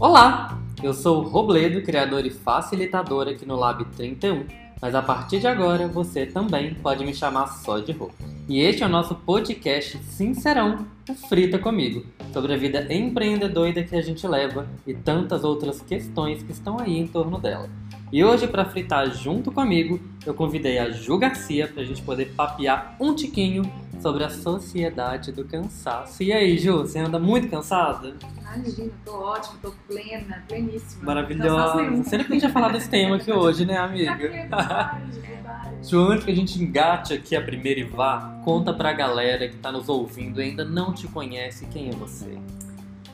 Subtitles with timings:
[0.00, 4.46] Olá, eu sou o Robledo, criador e facilitador aqui no Lab 31,
[4.80, 8.10] mas a partir de agora você também pode me chamar só de Rô.
[8.48, 13.94] E este é o nosso podcast Sincerão, o Frita Comigo, sobre a vida empreendedora que
[13.94, 17.68] a gente leva e tantas outras questões que estão aí em torno dela.
[18.12, 22.32] E hoje, para fritar junto comigo, eu convidei a Ju Garcia para a gente poder
[22.34, 23.62] papear um tiquinho
[24.02, 26.20] sobre a sociedade do cansaço.
[26.20, 28.16] E aí, Ju, você anda muito cansada?
[28.40, 31.04] Imagina, tô ótima, tô plena, pleníssima.
[31.04, 31.84] Maravilhosa.
[32.02, 34.16] Você não podia falar desse tema aqui hoje, né, amiga?
[34.16, 35.88] verdade, verdade.
[35.88, 39.56] Ju, antes que a gente engate aqui a primeira e vá, conta pra galera que
[39.56, 42.36] tá nos ouvindo e ainda não te conhece quem é você.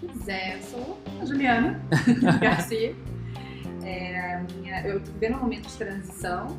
[0.01, 1.83] Pois é, eu sou a Juliana
[2.41, 2.95] Garcia.
[3.87, 6.59] É, minha, eu tô vivendo um momento de transição.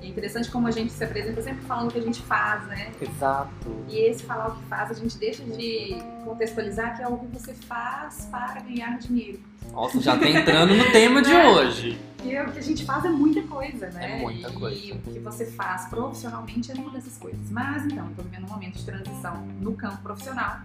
[0.00, 2.64] E é interessante como a gente se apresenta sempre falando o que a gente faz,
[2.68, 2.92] né?
[3.02, 3.84] Exato.
[3.88, 7.26] E esse falar o que faz, a gente deixa de contextualizar que é o que
[7.26, 9.40] você faz para ganhar dinheiro.
[9.72, 11.46] Nossa, já tá entrando no tema de Né?
[11.50, 12.00] hoje.
[12.24, 14.18] E o que a gente faz é muita coisa, né?
[14.18, 14.94] É muita e coisa.
[14.94, 17.50] o que você faz profissionalmente é uma dessas coisas.
[17.50, 20.60] Mas então, estou vivendo um momento de transição no campo profissional.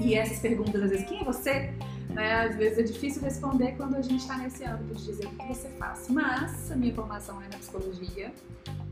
[0.00, 1.72] E essas perguntas, às vezes, quem é você?
[2.10, 2.46] Né?
[2.46, 5.46] Às vezes é difícil responder quando a gente está nesse âmbito de dizer o que
[5.46, 6.08] você faz.
[6.08, 8.32] Mas a minha formação é na psicologia,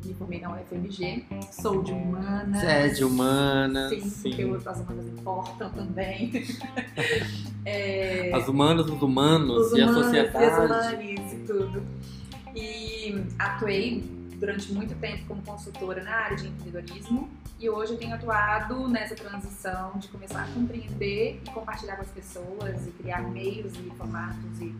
[0.04, 2.60] me formei na UFMG, sou de humanas.
[2.60, 4.30] Você é de humanas, Sim, sim.
[4.30, 6.32] porque as humanas importam também.
[7.68, 10.36] É, As humanas, os humanos os e a sociedade.
[10.36, 11.82] As humanes e tudo.
[12.54, 14.04] E atuei
[14.36, 19.14] durante muito tempo como consultora na área de empreendedorismo e hoje eu tenho atuado nessa
[19.14, 24.60] transição de começar a compreender e compartilhar com as pessoas e criar meios e formatos
[24.60, 24.74] e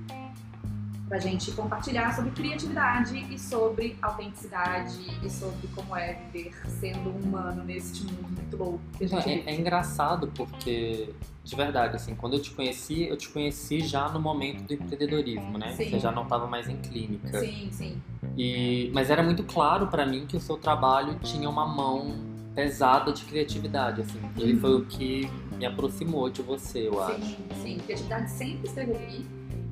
[1.09, 7.23] pra gente compartilhar sobre criatividade e sobre autenticidade e sobre como é viver sendo um
[7.23, 12.51] humano neste mundo muito louco é, é engraçado porque, de verdade, assim, quando eu te
[12.51, 15.73] conheci, eu te conheci já no momento do empreendedorismo, né?
[15.75, 15.91] Sim.
[15.91, 17.39] Você já não estava mais em clínica.
[17.39, 18.03] Sim, sim.
[18.37, 23.13] E, mas era muito claro pra mim que o seu trabalho tinha uma mão pesada
[23.13, 24.21] de criatividade, assim.
[24.39, 27.21] Ele foi o que me aproximou de você, eu acho.
[27.21, 27.79] Sim, sim.
[27.79, 29.27] Criatividade sempre esteve ali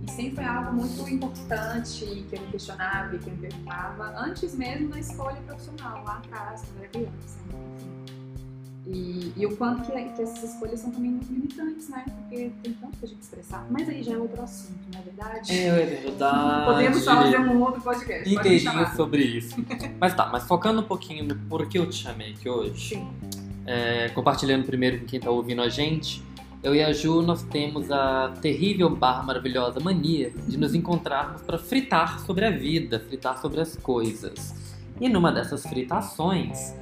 [0.06, 4.15] e sempre foi algo muito importante que eu me questionava e que eu me perguntava
[4.19, 7.39] antes mesmo da escolha profissional, lá atrás, quando era criança.
[7.49, 8.03] Enfim.
[8.87, 12.05] E, e o quanto que, que essas escolhas são também muito limitantes, né?
[12.05, 13.67] Porque tem tanto pra gente expressar.
[13.71, 15.53] Mas aí já é outro assunto, não é verdade?
[15.53, 16.67] É verdade.
[16.67, 18.34] Podemos fazer um outro podcast.
[18.34, 19.56] Inteirinho sobre isso.
[19.99, 22.97] mas tá, mas focando um pouquinho no porquê eu te chamei aqui hoje.
[22.97, 23.09] Sim.
[23.67, 26.23] É, compartilhando primeiro com quem tá ouvindo a gente,
[26.62, 31.59] eu e a Ju, nós temos a terrível barra maravilhosa mania de nos encontrarmos para
[31.59, 34.55] fritar sobre a vida, fritar sobre as coisas.
[35.00, 36.75] E numa dessas fritações,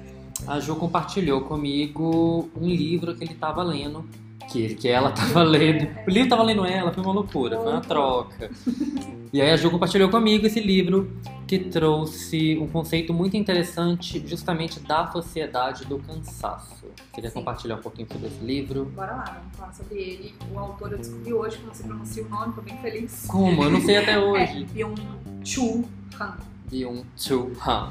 [0.46, 4.04] a Ju compartilhou comigo um livro que ele tava lendo,
[4.50, 5.88] que, ele- que ela tava lendo.
[6.06, 8.50] O livro tava lendo ela, foi uma loucura, foi uma troca.
[9.32, 11.10] E aí a Ju compartilhou comigo esse livro
[11.46, 16.86] que trouxe um conceito muito interessante justamente da sociedade do cansaço.
[17.14, 17.36] Queria Sim.
[17.38, 18.86] compartilhar um pouquinho sobre esse livro.
[18.94, 20.34] Bora lá, vamos falar sobre ele.
[20.52, 23.26] O autor eu descobri hoje como você pronuncia o nome, tô bem feliz.
[23.26, 23.64] Como?
[23.64, 24.64] Eu não sei até É hoje.
[24.72, 25.84] Byung-Chul
[26.20, 26.36] Han.
[26.70, 27.90] Byung Chul Han.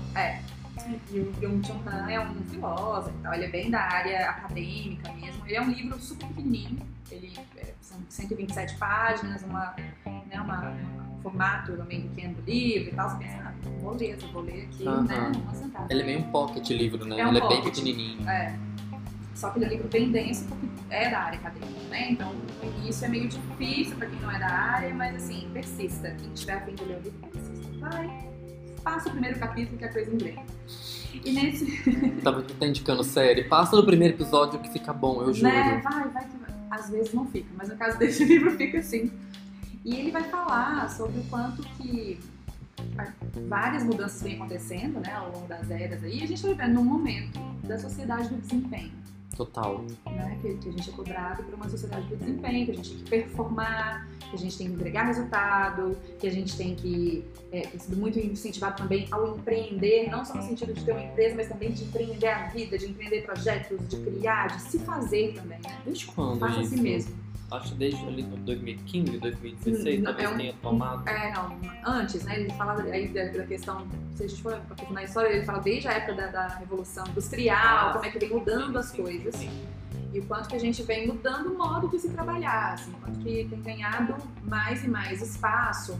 [1.11, 5.11] E o Byung-Chul Han é um filósofo e tal, ele é bem da área acadêmica
[5.13, 5.45] mesmo.
[5.45, 6.79] Ele é um livro super pequenininho,
[7.11, 9.75] ele é, são 127 páginas, uma,
[10.05, 13.09] né, uma, um formato também pequeno do livro e tal.
[13.09, 15.03] Você pensa, ah, vou ler, vou ler aqui, Aham.
[15.03, 15.87] né, uma sentada.
[15.89, 17.19] Ele é meio um pocket livro, né?
[17.19, 17.75] É um Ele é bem pocket.
[17.75, 18.29] pequenininho.
[18.29, 18.57] É.
[19.35, 22.11] Só que ele é um livro bem denso porque é da área acadêmica, né?
[22.11, 26.11] Então, no início é meio difícil pra quem não é da área, mas assim, persista.
[26.11, 27.79] Quem tiver a fim de ler o livro, persista.
[27.79, 28.30] Vai,
[28.83, 30.43] passa o primeiro capítulo que a coisa engrena.
[31.13, 33.43] E nesse, Tava tá indicando série.
[33.43, 35.51] Passa do primeiro episódio que fica bom, eu juro.
[35.51, 36.51] né, vai, vai que vai.
[36.69, 39.11] Às vezes não fica, mas no caso desse livro fica assim.
[39.83, 42.19] E ele vai falar sobre o quanto que
[43.47, 46.19] várias mudanças vêm acontecendo, né, ao longo das eras aí.
[46.19, 48.91] E a gente está vivendo num momento da sociedade do desempenho.
[49.35, 49.83] Total.
[50.05, 52.89] né, que, que a gente é cobrado por uma sociedade do desempenho, que a gente
[52.89, 57.25] tem que performar, que a gente tem que entregar resultado, que a gente tem que
[57.51, 61.03] é, tem sido muito incentivado também ao empreender, não só no sentido de ter uma
[61.03, 65.33] empresa, mas também de empreender a vida, de empreender projetos, de criar, de se fazer
[65.33, 65.81] também, né?
[65.85, 67.20] Desde quando Faça a si mesmo.
[67.51, 71.07] Acho desde ali no 2015, 2016, Hum, talvez é um- tenha tomado.
[71.09, 72.39] É, não, antes, né?
[72.39, 75.87] Ele fala aí da, da questão, se a gente for na história, ele fala desde
[75.89, 79.35] a época da, da Revolução Industrial, Ah, como é que vem mudando as Sim, coisas.
[79.35, 79.49] sim.
[80.13, 82.95] E o quanto que a gente vem mudando o modo de se trabalhar, assim, o
[82.95, 85.99] quanto que tem ganhado mais e mais espaço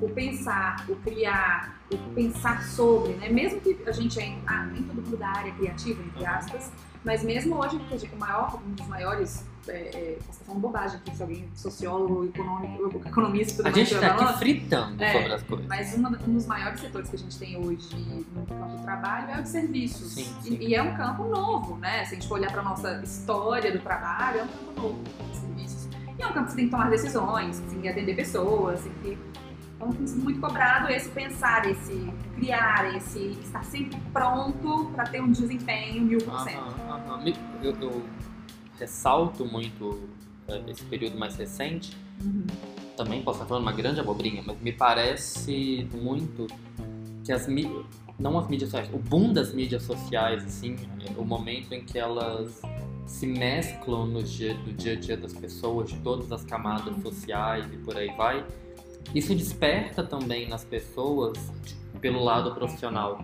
[0.00, 3.28] o pensar, o criar, o pensar sobre, né?
[3.28, 6.70] Mesmo que a gente ainda, ah, nem todo mundo da área criativa, entre aspas,
[7.04, 7.76] Mas mesmo hoje,
[8.12, 13.02] o maior, um dos maiores é, é, tá falando bobagem aqui, se alguém, sociólogo, econômico,
[13.06, 15.66] economista, tudo A gente está aqui fritando é, sobre as coisas.
[15.66, 17.96] Mas uma, um dos maiores setores que a gente tem hoje
[18.34, 20.12] no campo do trabalho é o de serviços.
[20.12, 20.58] Sim, sim.
[20.60, 22.04] E, e, é um campo novo, né?
[22.04, 25.04] Se a gente for olhar para a nossa história do trabalho, é um campo novo,
[25.32, 25.88] serviços.
[26.18, 28.92] E é um campo que você tem que tomar decisões, tem que atender pessoas, tem
[29.02, 29.18] que
[29.76, 35.20] então tem sido muito cobrado esse pensar, esse criar, esse estar sempre pronto para ter
[35.20, 36.74] um desempenho mil por cento.
[37.60, 38.02] Eu, eu
[38.78, 40.08] ressalto muito
[40.48, 41.96] é, esse período mais recente.
[42.22, 42.46] Uhum.
[42.96, 46.46] Também posso estar falando uma grande abobrinha, mas me parece muito
[47.24, 47.46] que as
[48.18, 51.98] não as mídias sociais, o boom das mídias sociais, assim, é o momento em que
[51.98, 52.60] elas
[53.06, 57.66] se mesclam no dia, no dia a dia das pessoas, de todas as camadas sociais
[57.72, 58.44] e por aí vai.
[59.14, 61.38] Isso desperta também nas pessoas,
[62.00, 63.18] pelo lado profissional,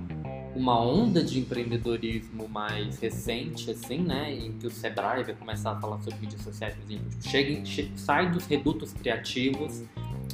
[0.55, 4.35] uma onda de empreendedorismo mais recente, assim, né?
[4.35, 7.08] Em que o Sebrae vai começar a falar sobre mídias sociais, por exemplo.
[7.11, 9.82] Tipo, chega, che sai dos redutos criativos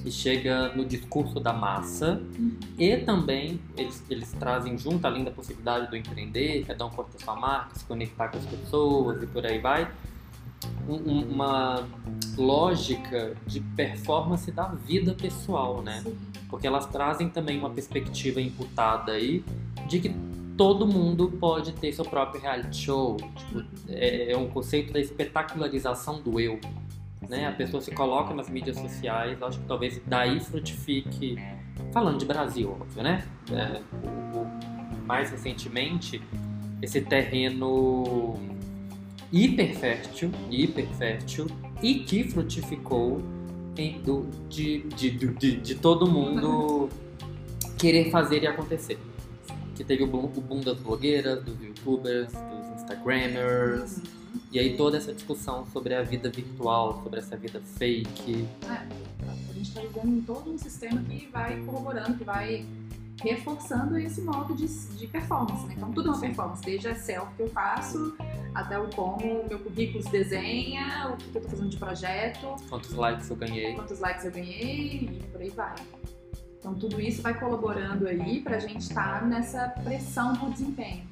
[0.05, 2.23] e chega no discurso da massa.
[2.39, 2.57] Uhum.
[2.79, 7.37] E também eles, eles trazem junto, além da possibilidade do empreender, cada um corta sua
[7.37, 9.91] marca, se conectar com as pessoas e por aí vai,
[10.89, 11.87] um, uma
[12.37, 16.01] lógica de performance da vida pessoal, né?
[16.03, 16.17] Sim.
[16.49, 19.45] Porque elas trazem também uma perspectiva imputada aí
[19.89, 20.15] de que
[20.57, 23.17] todo mundo pode ter seu próprio reality show.
[23.17, 26.59] Tipo, é, é um conceito da espetacularização do eu.
[27.29, 27.47] Né?
[27.47, 31.37] A pessoa se coloca nas mídias sociais, acho que talvez daí frutifique.
[31.93, 33.27] Falando de Brasil, óbvio, né?
[33.53, 36.23] É, o, o, mais recentemente,
[36.81, 38.35] esse terreno
[39.33, 41.47] hiperfértil, hiperfértil
[41.83, 43.21] e que frutificou
[44.05, 46.89] do, de, de, de, de todo mundo
[47.79, 48.99] querer fazer e acontecer.
[49.75, 54.01] Que teve o boom, o boom das blogueiras, dos youtubers, dos instagramers,
[54.51, 58.49] e aí toda essa discussão sobre a vida virtual, sobre essa vida fake.
[58.65, 62.65] É, a gente está vivendo em todo um sistema que vai corroborando, que vai
[63.23, 65.75] reforçando esse modo de, de performance, né?
[65.77, 68.17] Então tudo é uma performance, desde a selfie que eu faço,
[68.55, 72.57] até o como o meu currículo se desenha, o que eu tô fazendo de projeto.
[72.69, 73.75] Quantos likes eu ganhei.
[73.75, 75.75] Quantos likes eu ganhei e por aí vai.
[76.59, 81.05] Então, tudo isso vai colaborando aí para a gente estar tá nessa pressão por desempenho.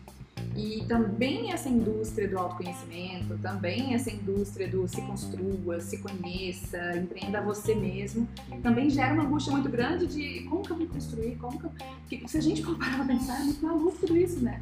[0.56, 7.40] E também essa indústria do autoconhecimento, também essa indústria do se construa, se conheça, empreenda
[7.40, 8.28] você mesmo,
[8.62, 11.72] também gera uma angústia muito grande de como que eu vou construir, como que eu...
[12.00, 14.60] Porque se a gente comparar para pensar, é muito maluco tudo isso, né?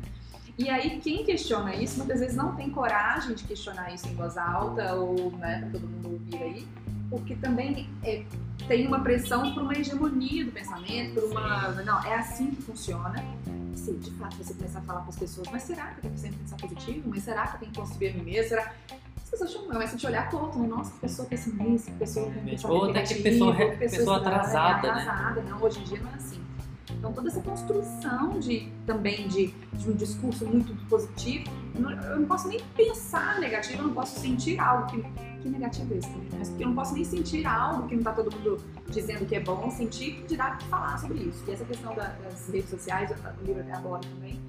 [0.59, 4.37] E aí, quem questiona isso, muitas vezes não tem coragem de questionar isso em voz
[4.37, 6.67] alta ou né, para todo mundo ouvir aí,
[7.09, 8.23] porque também é,
[8.69, 11.73] tem uma pressão por uma hegemonia do pensamento, por uma.
[11.83, 13.25] Não, é assim que funciona.
[13.75, 16.15] Se de fato você começar a falar para as pessoas, mas será que eu tenho
[16.15, 17.03] que sempre pensar positivo?
[17.09, 18.49] Mas será que eu tenho que construir a mim mesmo?
[18.49, 18.73] Será?
[19.17, 20.69] As pessoas começam a te olhar torto, né?
[20.69, 24.91] Nossa, que pessoa pessimista, que pessoa que pensamento Ou até que pessoa, pessoa, pessoa atrasada,
[24.91, 25.51] atrasada, né?
[25.51, 26.43] Não, hoje em dia não é assim.
[26.91, 32.21] Então toda essa construção de também de, de um discurso muito positivo, eu não, eu
[32.21, 35.03] não, posso nem pensar negativo, eu não posso sentir algo que,
[35.43, 36.43] que negativo é esse, né?
[36.59, 39.71] eu não posso nem sentir algo que não está todo mundo dizendo que é bom,
[39.71, 41.43] sentir que dirá que falar sobre isso.
[41.47, 44.41] E essa questão da, das redes sociais, o livro até agora também,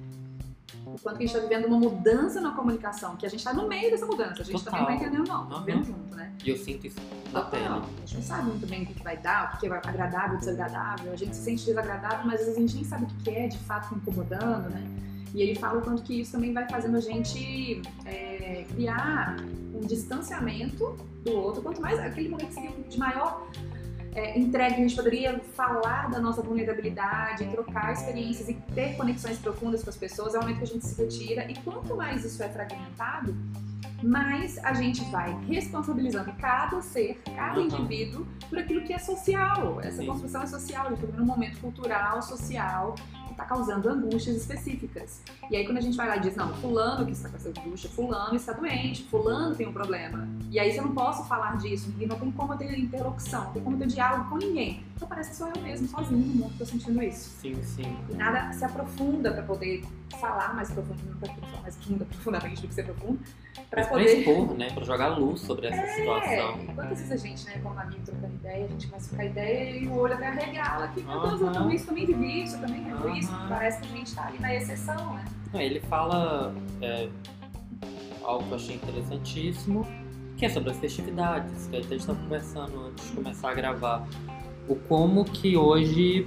[0.86, 3.52] o quanto que a gente está vivendo uma mudança na comunicação, que a gente está
[3.52, 4.80] no meio dessa mudança, a gente Total.
[4.80, 6.32] também não está entendendo não, tá vivendo junto, né?
[6.44, 7.00] E eu sinto isso
[7.32, 7.64] na pele.
[7.64, 10.38] A gente não sabe muito bem o que, que vai dar, o que, é agradável,
[10.38, 13.30] desagradável, a gente se sente desagradável, mas às vezes a gente nem sabe o que,
[13.30, 14.86] é de fato incomodando, né?
[15.34, 19.36] E ele fala o quanto que isso também vai fazendo a gente é, criar
[19.86, 22.54] distanciamento do outro, quanto mais aquele momento
[22.88, 23.46] de maior
[24.14, 29.82] é, entregue, a gente poderia falar da nossa vulnerabilidade, trocar experiências e ter conexões profundas
[29.82, 31.50] com as pessoas, é o momento que a gente se retira.
[31.50, 33.34] E quanto mais isso é fragmentado,
[34.02, 37.66] mais a gente vai responsabilizando cada ser, cada uhum.
[37.66, 39.80] indivíduo por aquilo que é social.
[39.80, 40.06] Essa Sim.
[40.06, 42.94] construção é social, a gente está num momento cultural, social,
[43.34, 45.20] está causando angústias específicas.
[45.50, 47.48] E aí quando a gente vai lá e diz, não, fulano que está com essa
[47.48, 50.26] angústia, fulano está doente, fulano tem um problema.
[50.50, 53.76] E aí eu não posso falar disso, não tem como ter interlocução, não tem como
[53.76, 54.82] ter diálogo com ninguém.
[55.04, 57.28] Então parece que sou eu mesmo, sozinho no mundo, estou sentindo isso.
[57.38, 57.96] Sim, sim.
[58.08, 59.84] E nada se aprofunda para poder
[60.18, 60.98] falar mais profundo,
[61.60, 63.18] mais profunda, profundamente do que ser profundo,
[63.68, 64.04] para poder...
[64.04, 66.58] Pra expor, né, para jogar luz sobre essa é, situação.
[66.74, 69.78] Quantas vezes a gente, né, como amigo trocando ideia, a gente começa a ficar ideia
[69.78, 72.60] e o olho até arregala aqui, meu Deus, eu também, isso, também vivi isso, eu
[72.60, 75.24] também vivi isso, parece que a gente está ali na exceção, né?
[75.52, 77.10] Ele fala é,
[78.22, 79.86] algo que eu achei interessantíssimo,
[80.38, 84.08] que é sobre as festividades, que a gente estava conversando antes de começar a gravar.
[84.68, 86.26] O como que hoje,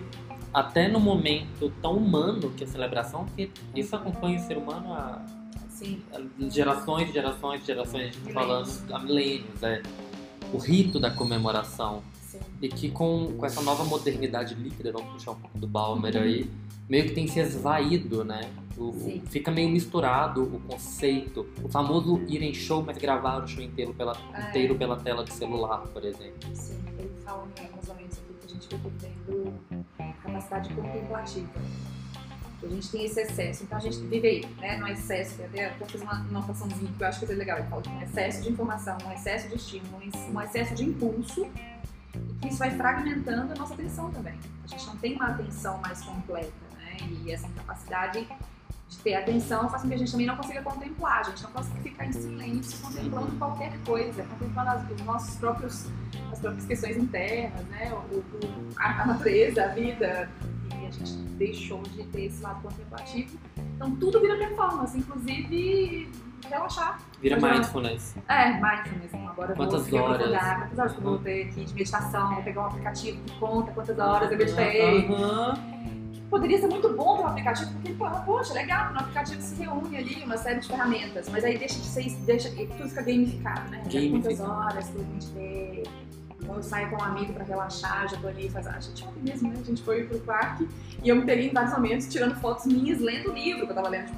[0.54, 4.94] até no momento tão humano que é a celebração, que isso acompanha o ser humano
[4.94, 5.26] há
[5.70, 6.02] Sim.
[6.50, 9.84] Gerações, gerações, gerações, a gente tá falando há milênios, é.
[10.52, 12.02] O rito da comemoração.
[12.22, 12.40] Sim.
[12.62, 16.22] E que com, com essa nova modernidade líquida, vamos puxar um pouco do Balmer Uhum.
[16.24, 16.50] aí,
[16.90, 18.42] meio que tem se esvaído, né?
[18.76, 18.92] O-
[19.28, 23.94] fica meio misturado o conceito, o famoso ir em show, mas gravar o show inteiro
[23.94, 24.50] pela, É.
[24.50, 26.40] inteiro pela tela do celular, por exemplo.
[26.56, 27.48] Sim, ele fala
[28.68, 29.54] gente fica perdendo
[30.22, 31.48] capacidade contemplativa.
[32.62, 33.64] A gente tem esse excesso.
[33.64, 34.78] Então a gente vive aí, né?
[34.78, 37.60] No excesso, que até vou fazer uma anotaçãozinha que eu acho que é legal.
[37.60, 40.02] Ele um excesso de informação, um excesso de estímulo,
[40.34, 41.48] um excesso de impulso,
[42.16, 44.38] e que isso vai fragmentando a nossa atenção também.
[44.64, 46.98] A gente não tem uma atenção mais completa, né?
[47.24, 48.28] E essa incapacidade
[48.90, 51.52] de ter atenção faz com que a gente também não consiga contemplar, a gente não
[51.52, 55.88] consiga ficar em silêncio contemplando qualquer coisa, contemplando os nossos próprios,
[56.32, 57.92] as próprias questões internas, né?
[58.12, 60.30] O, o- a, a natureza, a vida,
[60.82, 63.38] e a gente deixou de ter esse lado contemplativo.
[63.76, 66.10] Então tudo vira performance, inclusive
[66.50, 67.00] relaxar.
[67.22, 68.16] Vira Mas, mindfulness.
[68.28, 69.06] É, mindfulness.
[69.14, 70.16] Então agora eu Quantas vou horas?
[70.16, 70.60] aprofundar.
[70.62, 72.34] Quantas horas que eu vou ter aqui de meditação?
[72.36, 75.08] Vou pegar um aplicativo que conta quantas horas eu meditei.
[75.08, 75.78] Aham.
[76.30, 77.94] Poderia ser muito bom ter um aplicativo, porque,
[78.26, 81.86] poxa, legal, no aplicativo se reúne ali uma série de ferramentas, mas aí deixa de
[81.86, 83.82] ser, deixa, tudo fica gamificado, né?
[83.88, 84.52] Já Quantas Gamificado.
[84.52, 85.84] horas que eu meditei,
[86.48, 88.68] ou eu saio com um amigo pra relaxar, já tô ali, faz...
[88.68, 89.60] a gente ontem mesmo, né?
[89.60, 90.68] A gente foi pro parque
[91.04, 93.76] e eu me peguei em vários momentos tirando fotos minhas lendo o livro que eu
[93.76, 94.12] tava lendo.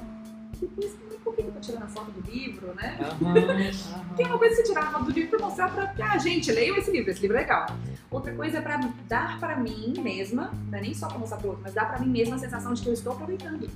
[0.58, 2.98] Tipo, por que eu tô tirando a foto do livro, né?
[3.00, 3.34] Aham.
[4.16, 6.50] Tem uma coisa que você tirar a foto do livro pra mostrar pra ah, gente,
[6.52, 7.66] leiam esse livro, esse livro é legal.
[8.10, 11.48] Outra coisa é pra dar pra mim mesma, não é nem só pra mostrar pro
[11.48, 13.68] outro, mas dar pra mim mesma a sensação de que eu estou aproveitando.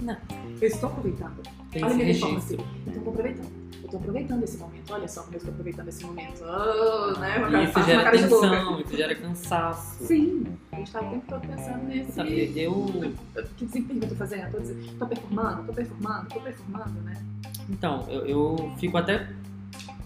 [0.00, 0.16] Não.
[0.60, 1.42] Eu estou aproveitando.
[1.70, 2.56] Tem Olha minha performance.
[2.56, 2.92] registro.
[2.94, 3.65] Eu tô aproveitando.
[3.86, 4.92] Eu tô aproveitando esse momento.
[4.92, 6.42] Olha só como eu estou aproveitando esse momento.
[6.42, 7.38] Oh, né?
[7.38, 10.04] Uma E cara, isso gera tensão, isso gera cansaço.
[10.04, 10.44] Sim.
[10.72, 12.12] A gente tá o tempo todo pensando nesse.
[12.12, 13.14] Sabe, Eu,
[13.56, 14.50] Que desempenho eu tô fazendo?
[14.50, 17.24] Tô, dizendo, tô performando, tô performando, tô performando, né?
[17.70, 19.28] então, eu, eu fico até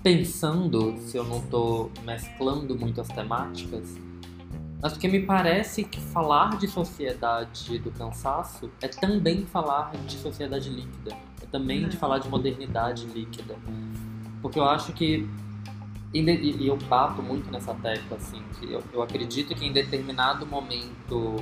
[0.02, 3.96] pensando se eu não tô mesclando muito as temáticas,
[4.82, 10.70] mas porque me parece que falar de sociedade do cansaço é também falar de sociedade
[10.70, 12.00] líquida, é também de Uhum.
[12.00, 13.56] falar de modernidade líquida.
[14.40, 15.28] Porque eu acho que
[16.12, 21.36] e eu bato muito nessa tecla, assim, que eu, eu acredito que em determinado momento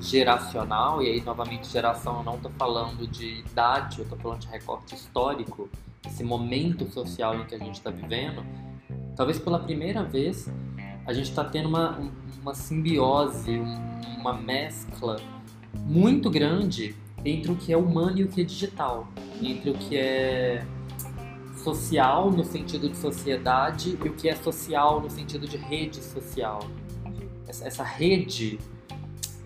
[0.00, 4.48] geracional, e aí novamente geração eu não tô falando de idade, eu tô falando de
[4.48, 5.68] recorte histórico,
[6.06, 8.44] esse momento social em que a gente está vivendo,
[9.16, 10.48] talvez pela primeira vez
[11.06, 12.10] a gente está tendo uma, um-
[12.42, 15.16] uma simbiose, um- uma mescla
[15.86, 19.06] muito grande entre o que é humano e o que é digital,
[19.42, 20.64] entre o que é
[21.62, 26.60] social no sentido de sociedade e o que é social no sentido de rede social.
[27.46, 28.58] Essa, essa rede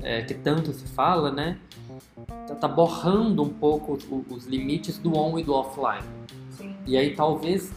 [0.00, 1.58] é, que tanto se fala, né?
[2.46, 6.04] Tá, tá borrando um pouco o- os limites do on e do offline.
[6.50, 6.76] Sim.
[6.87, 7.73] E aí talvez,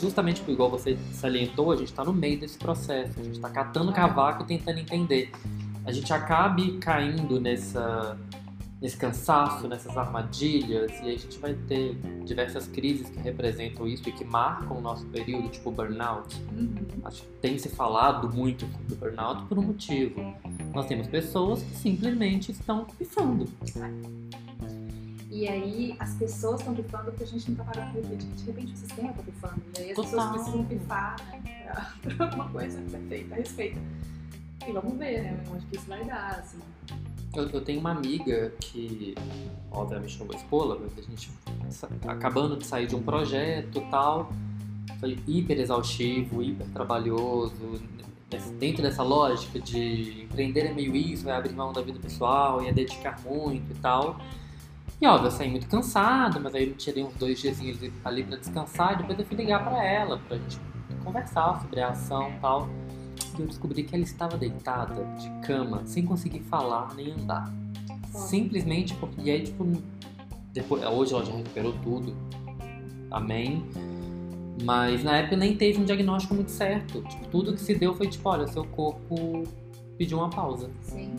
[0.00, 3.92] justamente igual você salientou, a gente está no meio desse processo, a gente está catando
[3.92, 5.30] cavaco e tentando entender.
[5.84, 8.18] A gente acabe caindo nessa,
[8.80, 14.12] nesse cansaço, nessas armadilhas, e a gente vai ter diversas crises que representam isso e
[14.12, 16.36] que marcam o nosso período, tipo burnout.
[16.52, 16.74] Uhum.
[17.04, 20.34] Acho que tem se falado muito sobre burnout por um motivo.
[20.74, 23.46] Nós temos pessoas que simplesmente estão pifando.
[25.38, 28.26] E aí as pessoas estão pifando porque a gente não tá parando de refletir.
[28.28, 29.62] De repente o sistema tá pifando.
[29.78, 30.10] E aí as Total.
[30.10, 31.72] pessoas precisam pifar, né?
[32.16, 33.78] Pra alguma coisa ser feita a respeito.
[34.66, 35.44] E vamos ver, né?
[35.48, 36.58] Onde que isso vai dar, assim.
[37.36, 39.14] Eu, eu tenho uma amiga que,
[39.70, 41.30] obviamente não vou expô-la, mas a gente
[42.00, 44.32] tá acabando de sair de um projeto e tal.
[44.98, 47.80] Foi hiper exaustivo, hiper trabalhoso.
[48.32, 52.60] nesse- Dentro dessa lógica de empreender é meio isso, é abrir mão da vida pessoal,
[52.60, 54.20] é dedicar muito e tal.
[55.00, 57.58] E óbvio, eu saí muito cansado, mas aí eu tirei uns dois dias
[58.04, 60.58] ali pra descansar e depois eu fui ligar pra ela, pra gente
[61.04, 62.68] conversar sobre a ação e tal.
[63.38, 67.48] E eu descobri que ela estava deitada de cama, sem conseguir falar nem andar.
[68.10, 69.20] Simplesmente porque.
[69.20, 69.64] E aí, tipo,
[70.52, 72.16] depois, hoje ela já recuperou tudo.
[73.10, 73.64] Amém.
[74.64, 77.02] Mas na época nem teve um diagnóstico muito certo.
[77.02, 79.44] Tipo, tudo que se deu foi tipo, olha, seu corpo
[79.96, 80.68] pediu uma pausa.
[80.82, 81.14] Sim.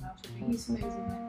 [0.00, 1.21] Eu acho bem isso mesmo, né?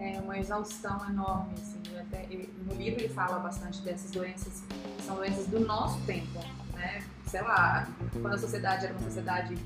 [0.00, 1.78] É uma exaustão enorme, assim.
[1.98, 2.26] Até-
[2.66, 4.62] no livro ele fala bastante dessas doenças,
[4.96, 6.38] que são doenças do nosso tempo,
[6.72, 7.02] né?
[7.26, 9.56] Sei lá, quando a sociedade era uma sociedade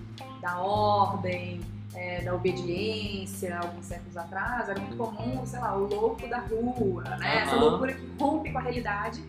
[0.42, 1.60] da ordem,
[1.94, 7.04] é, da obediência, alguns séculos atrás, era muito comum, sei lá, o louco da rua,
[7.04, 7.42] né?
[7.42, 7.60] Essa Aham.
[7.70, 9.22] loucura que rompe com a realidade,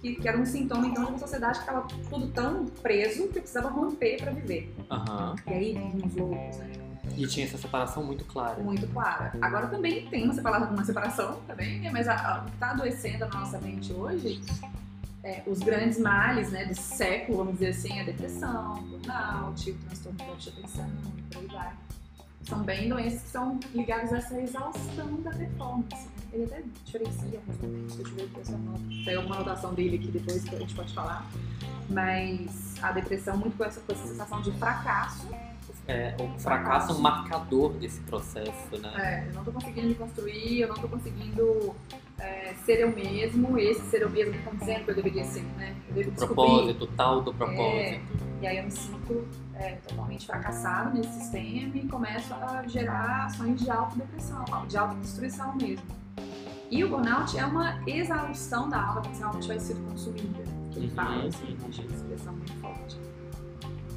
[0.00, 3.40] que, que era um sintoma, então, de uma sociedade que estava tudo tão preso que
[3.40, 4.72] precisava romper para viver.
[4.88, 5.34] Aham.
[5.48, 6.70] E aí vinham os loucos, né?
[7.16, 8.60] E tinha essa separação muito clara.
[8.62, 9.32] Muito clara.
[9.40, 11.90] Agora também tem uma separação, uma separação também, né?
[11.90, 14.40] mas o que está adoecendo a nossa mente hoje,
[15.22, 20.36] é, os grandes males né, do século, vamos dizer assim, a depressão, burnout, o transtorno
[20.36, 20.90] de atenção,
[21.30, 21.72] por aí vai.
[22.44, 26.08] São bem doenças que são ligadas a essa exaustão da performance.
[26.32, 30.74] Ele até diferencia momentos, deixa eu Tem alguma anotação dele aqui depois que a gente
[30.74, 31.24] pode falar.
[31.88, 35.28] Mas a depressão, muito com essa, com essa sensação de fracasso,
[35.88, 38.92] é, o fracasso é um marcador desse processo, né?
[38.96, 41.74] É, eu não tô conseguindo me construir, eu não tô conseguindo
[42.18, 45.42] é, ser eu mesmo, esse ser eu mesmo que estão dizendo que eu deveria ser,
[45.56, 45.74] né?
[45.88, 47.60] Eu devo o propósito, tal do propósito.
[47.62, 48.00] É,
[48.40, 53.60] e aí eu me sinto é, totalmente fracassado nesse sistema e começo a gerar ações
[53.60, 55.86] de autodepressão, de autodestruição mesmo.
[56.70, 60.42] E o burnout é uma exaustão da alma que realmente vai ser consumida.
[60.70, 61.28] Que ele fala uhum.
[61.28, 62.61] assim, uma expressão muito.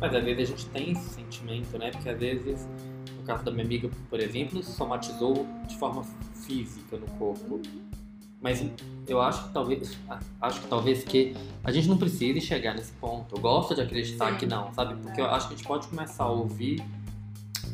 [0.06, 1.90] Mas às vezes a gente tem esse sentimento, né?
[1.90, 2.68] Porque às vezes,
[3.18, 6.06] no caso da minha amiga, por exemplo, somatizou de forma
[6.46, 7.60] física no corpo.
[8.40, 8.64] Mas
[9.08, 9.98] eu acho que talvez
[10.40, 13.36] acho que talvez que a gente não precise chegar nesse ponto.
[13.36, 14.38] Eu gosto de acreditar Sim.
[14.38, 14.94] que não, sabe?
[15.02, 16.86] Porque eu acho que a gente pode começar a ouvir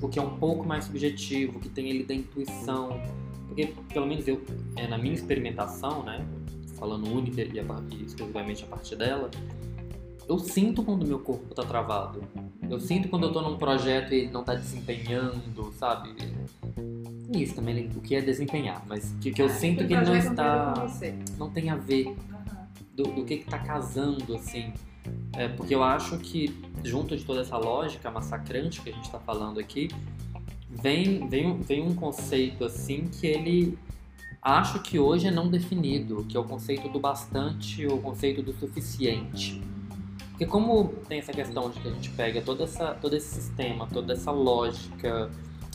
[0.01, 2.97] o que é um pouco mais subjetivo, que tem ele da intuição.
[3.45, 4.41] Porque, pelo menos eu,
[4.77, 6.25] é, na minha experimentação, né?
[6.77, 9.29] Falando única e, e exclusivamente a partir dela,
[10.31, 12.23] eu sinto quando meu corpo tá travado.
[12.69, 16.15] Eu sinto quando eu tô num projeto e ele não tá desempenhando, sabe?
[17.35, 20.15] Isso também, o que é desempenhar, mas que, que eu ah, sinto que ele não
[20.15, 20.73] está.
[21.37, 22.15] Não tem a ver
[22.95, 24.71] do, do que, que tá casando, assim.
[25.33, 29.19] É, porque eu acho que, junto de toda essa lógica massacrante que a gente está
[29.19, 29.89] falando aqui,
[30.69, 33.77] vem, vem, vem um conceito assim que ele
[34.41, 38.53] acho que hoje é não definido, que é o conceito do bastante, o conceito do
[38.53, 39.61] suficiente.
[40.41, 43.85] Porque como tem essa questão de que a gente pega toda essa, todo esse sistema,
[43.85, 45.29] toda essa lógica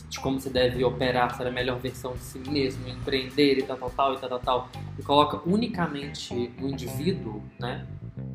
[0.09, 3.77] de como se deve operar, ser a melhor versão de si mesmo, empreender e tal,
[3.77, 4.69] tal, tal, e tal, tal, tal,
[4.99, 7.87] e coloca unicamente o indivíduo, né?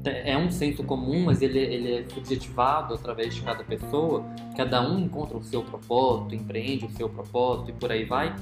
[0.06, 4.24] É um senso comum, mas ele, ele é subjetivado através de cada pessoa,
[4.56, 8.34] cada um encontra o seu propósito, empreende o seu propósito e por aí vai.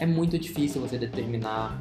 [0.00, 1.78] É muito difícil você determinar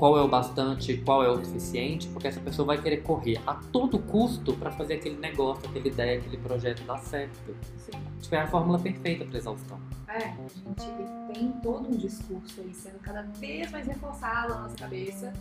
[0.00, 3.52] qual é o bastante, qual é o suficiente, porque essa pessoa vai querer correr a
[3.54, 7.54] todo custo para fazer aquele negócio, aquela ideia, aquele projeto dar certo.
[7.76, 7.92] Sim.
[8.18, 9.78] Tipo, é a fórmula perfeita para exaustão.
[10.08, 14.76] É, a gente tem todo um discurso aí sendo cada vez mais reforçado na nossa
[14.76, 15.34] cabeça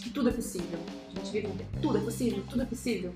[0.00, 0.78] de que tudo é possível.
[1.08, 3.12] A gente vive tudo é possível, tudo é possível.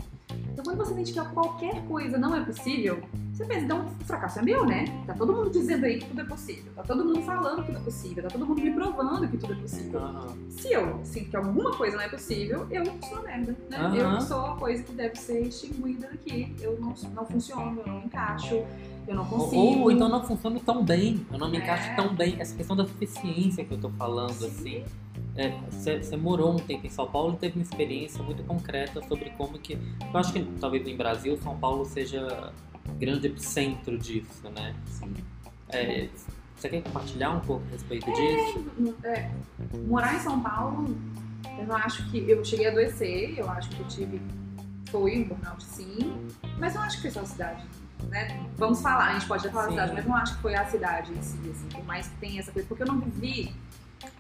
[0.53, 4.39] Então quando você sente que qualquer coisa não é possível, você pensa, então o fracasso
[4.39, 4.85] é meu, né?
[5.07, 7.79] Tá todo mundo dizendo aí que tudo é possível, tá todo mundo falando que tudo
[7.79, 10.01] é possível, tá todo mundo me provando que tudo é possível.
[10.01, 10.51] Uhum.
[10.51, 13.89] Se eu sinto que alguma coisa não é possível, eu sou a merda, né?
[13.89, 14.15] Uhum.
[14.15, 16.55] Eu sou a coisa que deve ser extinguida daqui.
[16.61, 18.65] Eu não, não funciono, eu não encaixo.
[19.07, 19.57] Eu não consigo.
[19.57, 21.27] Ou, ou então não funciona tão bem.
[21.31, 21.61] Eu não me é.
[21.61, 22.37] encaixo tão bem.
[22.39, 24.47] Essa questão da suficiência que eu tô falando, Sim.
[24.47, 24.85] assim.
[25.71, 29.31] Você é, morou um tempo em São Paulo e teve uma experiência muito concreta sobre
[29.31, 29.75] como que.
[29.75, 32.53] Eu acho que talvez no Brasil São Paulo seja
[32.99, 34.75] grande epicentro disso, né?
[34.87, 35.13] Sim.
[35.71, 36.09] É,
[36.57, 38.65] você quer compartilhar um pouco a respeito é, disso?
[39.05, 39.31] É,
[39.87, 40.97] morar em São Paulo,
[41.59, 42.19] eu não acho que.
[42.31, 44.21] Eu cheguei a adoecer, eu acho que eu tive.
[44.91, 45.99] Foi um burnout sim,
[46.59, 47.65] mas eu acho que foi só a cidade.
[48.09, 48.47] Né?
[48.57, 51.13] Vamos falar, a gente pode falar a cidade, mas não acho que foi a cidade
[51.13, 53.55] em si, assim, por mais que tenha essa coisa, porque eu não vivi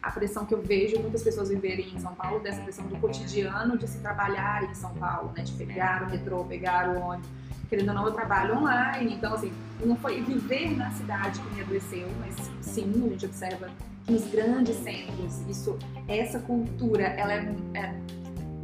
[0.03, 3.77] a pressão que eu vejo muitas pessoas viverem em São Paulo, dessa pressão do cotidiano
[3.77, 5.43] de se trabalhar em São Paulo, né?
[5.43, 7.29] De pegar o metrô, pegar o ônibus.
[7.69, 9.53] Querendo ou não, eu trabalho online, então assim,
[9.85, 13.71] não foi viver na cidade que me adoeceu, mas sim, a gente observa
[14.05, 17.95] que nos grandes centros, isso, essa cultura, ela é, é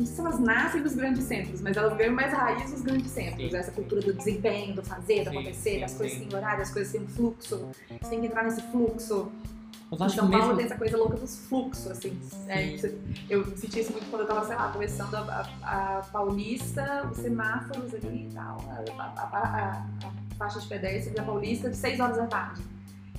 [0.00, 3.10] não sei se elas nascem nos grandes centros, mas elas ganham mais raiz nos grandes
[3.10, 3.50] centros.
[3.50, 3.56] Sim.
[3.56, 7.00] Essa cultura do desempenho, do fazer, do acontecer, sim, das coisas têm horário, as coisas
[7.00, 7.68] um fluxo.
[7.88, 9.30] Você tem que entrar nesse fluxo.
[9.90, 10.56] Mas acho São Paulo mesmo...
[10.56, 12.18] tem essa coisa louca dos fluxos, assim.
[12.48, 12.76] É,
[13.28, 17.18] eu senti isso muito quando eu tava, sei lá, começando a, a, a Paulista, os
[17.18, 18.56] semáforos ali e tal,
[18.98, 19.86] a, a,
[20.38, 22.62] faixa de pedestre da Paulista, de 6 horas da tarde.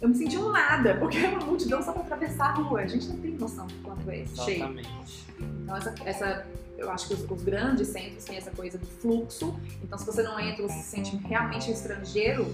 [0.01, 2.79] Eu me senti um nada, porque é uma multidão só pra atravessar a rua.
[2.79, 4.87] A gente não tem noção de quanto é Exatamente.
[4.87, 5.51] cheio.
[5.63, 6.47] Então, essa, essa,
[6.81, 9.59] eu acho que os, os, grandes centros têm essa coisa do fluxo.
[9.83, 12.53] Então, se você não entra, você se sente realmente estrangeiro,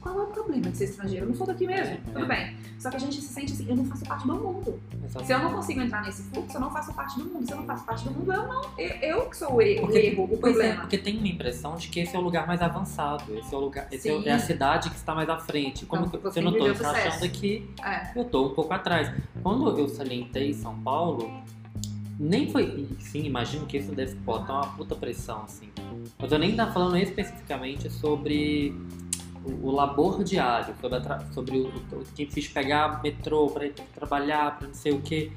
[0.00, 1.24] qual é o problema de ser estrangeiro?
[1.24, 2.28] Eu não sou daqui mesmo, tudo é.
[2.28, 2.56] bem.
[2.78, 4.80] Só que a gente se sente assim, eu não faço parte do mundo.
[5.04, 5.26] Exatamente.
[5.26, 7.46] Se eu não consigo entrar nesse fluxo, eu não faço parte do mundo.
[7.46, 8.62] Se eu não faço parte do mundo, eu não.
[8.78, 10.74] Eu, que sou o erro, porque, o, erro, o é, problema.
[10.74, 13.34] É, porque tem uma impressão de que esse é o lugar mais avançado.
[13.36, 13.88] Esse é o lugar.
[13.90, 15.86] Esse é, é, a cidade que está mais à frente.
[15.86, 17.68] Como então, que, eu não estou achando que
[18.14, 19.10] eu estou um pouco atrás.
[19.42, 21.30] Quando eu salientei São Paulo,
[22.18, 22.86] nem foi.
[22.98, 25.68] Sim, imagino que isso deve botar uma puta pressão, assim.
[26.18, 28.74] Mas eu nem estava falando especificamente sobre
[29.44, 33.74] o, o labor diário, sobre, tra- sobre o, o que difícil pegar metrô para ir
[33.94, 35.30] trabalhar, para não sei o que,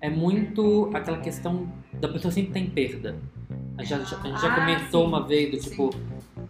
[0.00, 3.16] é muito aquela questão da pessoa sempre tem perda.
[3.78, 5.08] A gente já, a gente já Ah, comentou sim.
[5.08, 5.90] uma vez do Sim.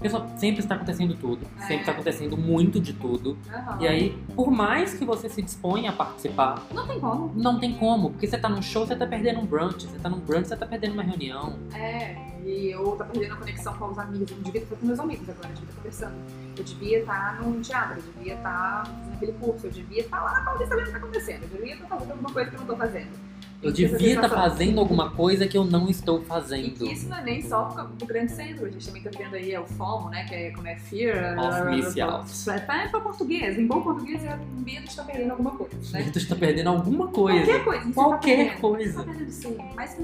[0.02, 1.80] Pessoal, sempre está acontecendo tudo, sempre É.
[1.80, 3.36] está acontecendo muito de tudo.
[3.52, 3.78] Aham.
[3.80, 7.32] E aí, por mais que você se disponha a participar, Não tem como.
[7.34, 10.08] não tem como, porque você tá num show, você tá perdendo um brunch, você tá
[10.08, 11.54] num brunch, você tá perdendo uma reunião.
[11.74, 14.30] É, e eu tá perdendo a conexão com os amigos.
[14.30, 16.14] Eu não devia estar com meus amigos agora, eu devia estar conversando.
[16.58, 20.32] Eu devia estar num teatro, eu devia estar fazendo aquele curso, eu devia estar lá
[20.34, 21.42] na Paulista vendo o que tá acontecendo.
[21.44, 23.31] Eu devia estar fazendo alguma coisa que eu não tô fazendo.
[23.62, 26.84] Eu E devia estar sensação- fazendo alguma coisa que eu não estou E fazendo.
[26.84, 27.64] que isso não é nem só
[27.96, 30.24] do grande centro, a gente também tá vendo aí é o FOMO, né?
[30.24, 31.38] Que é como é Fear.
[31.38, 32.50] Of Missing Out.
[32.50, 33.56] É para português.
[33.56, 36.10] Em bom português é medo de estar perdendo alguma coisa, né?
[36.12, 37.38] Tu está perdendo alguma coisa.
[37.46, 37.92] Qualquer coisa.
[37.92, 38.98] Qualquer tá coisa.
[38.98, 39.56] Tá perdendo sim.
[39.76, 39.96] Mas.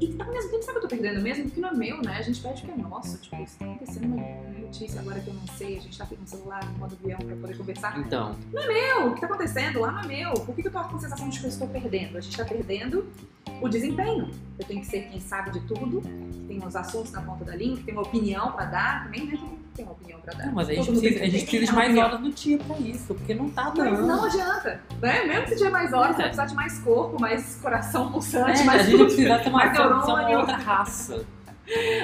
[0.00, 1.44] E ao mesmo tempo, sabe o que eu tô perdendo mesmo?
[1.44, 2.16] Porque não é meu, né?
[2.16, 3.18] A gente perde o que é nosso.
[3.18, 5.76] Tipo, isso tá acontecendo uma notícia agora que eu não sei.
[5.76, 7.98] A gente tá aqui no celular, no modo avião pra poder conversar.
[7.98, 10.32] Então, Meu, o que tá acontecendo lá não é meu.
[10.32, 12.16] Por que, que eu tô com a sensação de que eu estou perdendo?
[12.16, 13.12] A gente tá perdendo
[13.60, 14.30] o desempenho.
[14.58, 17.54] Eu tenho que ser quem sabe de tudo, que tem uns assuntos na ponta da
[17.54, 19.04] língua, que tem uma opinião pra dar.
[19.04, 20.46] Também todo mundo tem uma opinião pra dar.
[20.46, 22.78] não, mas a gente, Todo precisa, a gente precisa de mais horas no dia pra
[22.78, 24.06] isso, porque não tá Mas dando.
[24.06, 25.24] não adianta, né?
[25.24, 26.12] Mesmo que tiver mais horas, É.
[26.12, 29.48] você vai precisar de mais corpo, mais coração pulsante, É, mais a gente precisa ter
[29.48, 30.38] uma, uma neurônio.
[30.38, 31.24] outra raça.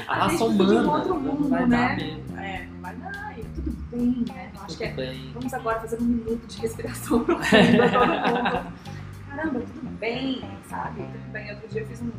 [0.06, 0.92] A, A raça de um humana.
[0.92, 1.88] outro mundo, não vai né?
[1.88, 2.38] dar mesmo.
[2.38, 4.50] É, não vai dar, e tudo bem, né?
[4.54, 5.30] Eu acho que é bem.
[5.34, 8.72] Vamos agora fazer um minuto de respiração profunda, todo mundo.
[9.28, 11.02] Caramba, tudo bem, sabe?
[11.02, 11.50] Tudo bem.
[11.52, 12.12] Outro dia eu fiz um-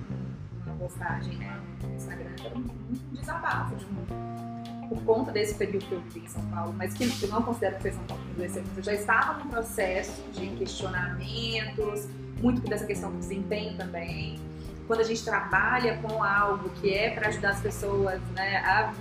[0.65, 4.56] uma postagem né, no Instagram, era um, um desabafo de um.
[4.87, 7.75] Por conta desse período que eu vivi em São Paulo, mas que eu não considero
[7.75, 12.07] que foi São Paulo que mas eu já estava num processo de questionamentos,
[12.41, 14.39] muito dessa questão do desempenho também.
[14.85, 18.93] Quando a gente trabalha com algo que é para ajudar as pessoas né, a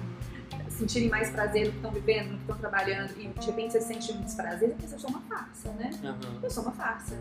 [0.76, 3.80] sentirem mais prazer no que estão vivendo, no que estão trabalhando, e de repente você
[3.80, 5.90] sente um desprazer, porque eu sou uma farsa, né?
[6.04, 6.38] Aham.
[6.42, 7.16] Eu sou uma farsa.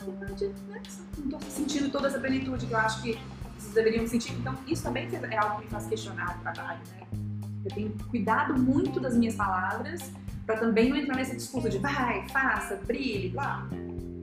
[0.00, 0.82] Eu não né,
[1.18, 3.18] não estou sentindo toda essa plenitude que eu acho que
[3.58, 4.32] vocês deveriam sentir.
[4.34, 7.29] Então, isso também é algo que me faz questionar o trabalho, né?
[7.64, 10.12] Eu tenho cuidado muito das minhas palavras
[10.46, 13.68] para também não entrar nesse discurso de vai, faça, brilhe, blá.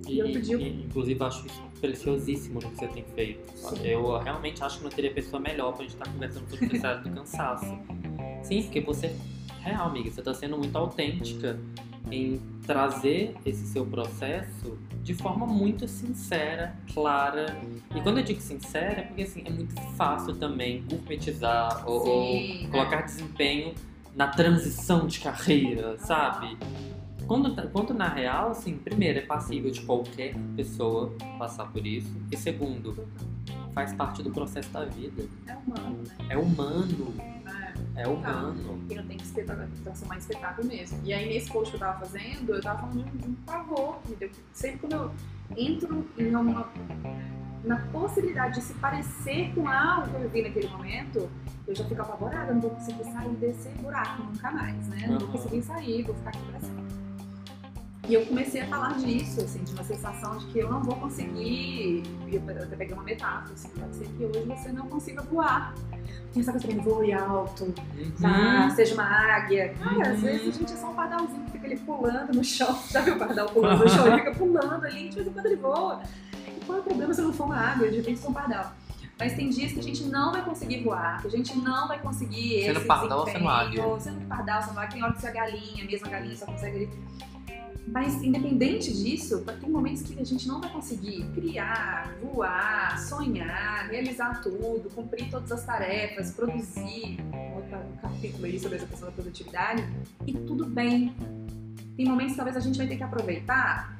[0.08, 3.52] E, E dia e, inclusive, acho isso preciosíssimo no que você tem feito.
[3.56, 3.86] Sim.
[3.86, 7.04] Eu realmente acho que não teria pessoa melhor pra gente estar conversando sobre o processo
[7.04, 7.78] do cansaço.
[8.44, 9.16] Sim, porque você,
[9.62, 11.60] real, amiga, você tá sendo muito autêntica
[12.10, 17.58] em trazer esse seu processo de forma muito sincera, clara.
[17.96, 22.26] E quando eu digo sincera, é porque assim, é muito fácil também gourmetizar ou, ou
[22.34, 22.70] Sim, né?
[22.70, 23.74] colocar desempenho
[24.14, 26.58] na transição de carreira, sabe?
[27.26, 32.14] Quando, quando na real, assim, primeiro, é passível de qualquer pessoa passar por isso.
[32.30, 33.08] E segundo,
[33.74, 35.24] faz parte do processo da vida.
[35.48, 36.26] É humano, né?
[36.32, 37.14] É humano.
[37.98, 38.04] É.
[38.04, 38.80] É humano.
[38.90, 39.28] E não tem que
[39.84, 41.00] transformar em espetáculo mesmo.
[41.04, 44.12] E aí, nesse post que eu tava fazendo, eu tava falando de um, pavor que
[44.12, 44.30] me deu.
[44.54, 45.12] Sempre quando eu
[45.58, 46.70] entro em uma.
[47.64, 51.30] na possibilidade de se parecer com algo que eu vivi naquele momento,
[51.68, 55.08] eu já fico apavorada, não vou conseguir sair desse buraco nunca mais, né?
[55.08, 55.38] Não vou Aham.
[55.38, 56.87] conseguir sair, vou ficar aqui pra sempre.
[58.08, 60.96] E eu comecei a falar disso, assim, de uma sensação de que eu não vou
[60.96, 62.04] conseguir.
[62.32, 65.74] Eu até peguei uma metáfora, assim, pode ser que hoje você não consiga voar.
[66.32, 67.74] Quem sabe você voe alto,
[68.22, 68.64] tá?
[68.64, 68.70] Uhum.
[68.70, 69.74] Seja uma águia.
[69.80, 70.22] Cara, às Uhum.
[70.22, 72.80] vezes a gente é só um pardalzinho que fica ali pulando no chão.
[73.04, 74.08] Viu o pardal pulando no chão?
[74.08, 76.02] Ele fica pulando ali, de vez em quando ele voa.
[76.48, 77.90] E qual é o problema se eu não for uma águia?
[77.92, 78.72] De repente sou um pardal.
[79.20, 82.00] Mas tem dias que a gente não vai conseguir voar, que a gente não vai
[82.00, 84.00] conseguir Sendo esse pardal ou sendo águia?
[84.00, 86.76] Sendo pardal, sendo águia, tem hora que você é galinha, mesmo a galinha só consegue
[86.78, 86.90] ali.
[87.88, 94.42] Mas independente disso, tem momentos que a gente não vai conseguir criar, voar, sonhar, realizar
[94.42, 97.18] tudo, cumprir todas as tarefas, produzir.
[97.24, 99.84] Um capítulo aí sobre essa questão da produtividade.
[100.26, 101.16] E tudo bem.
[101.96, 103.98] Tem momentos que talvez a gente vai ter que aproveitar.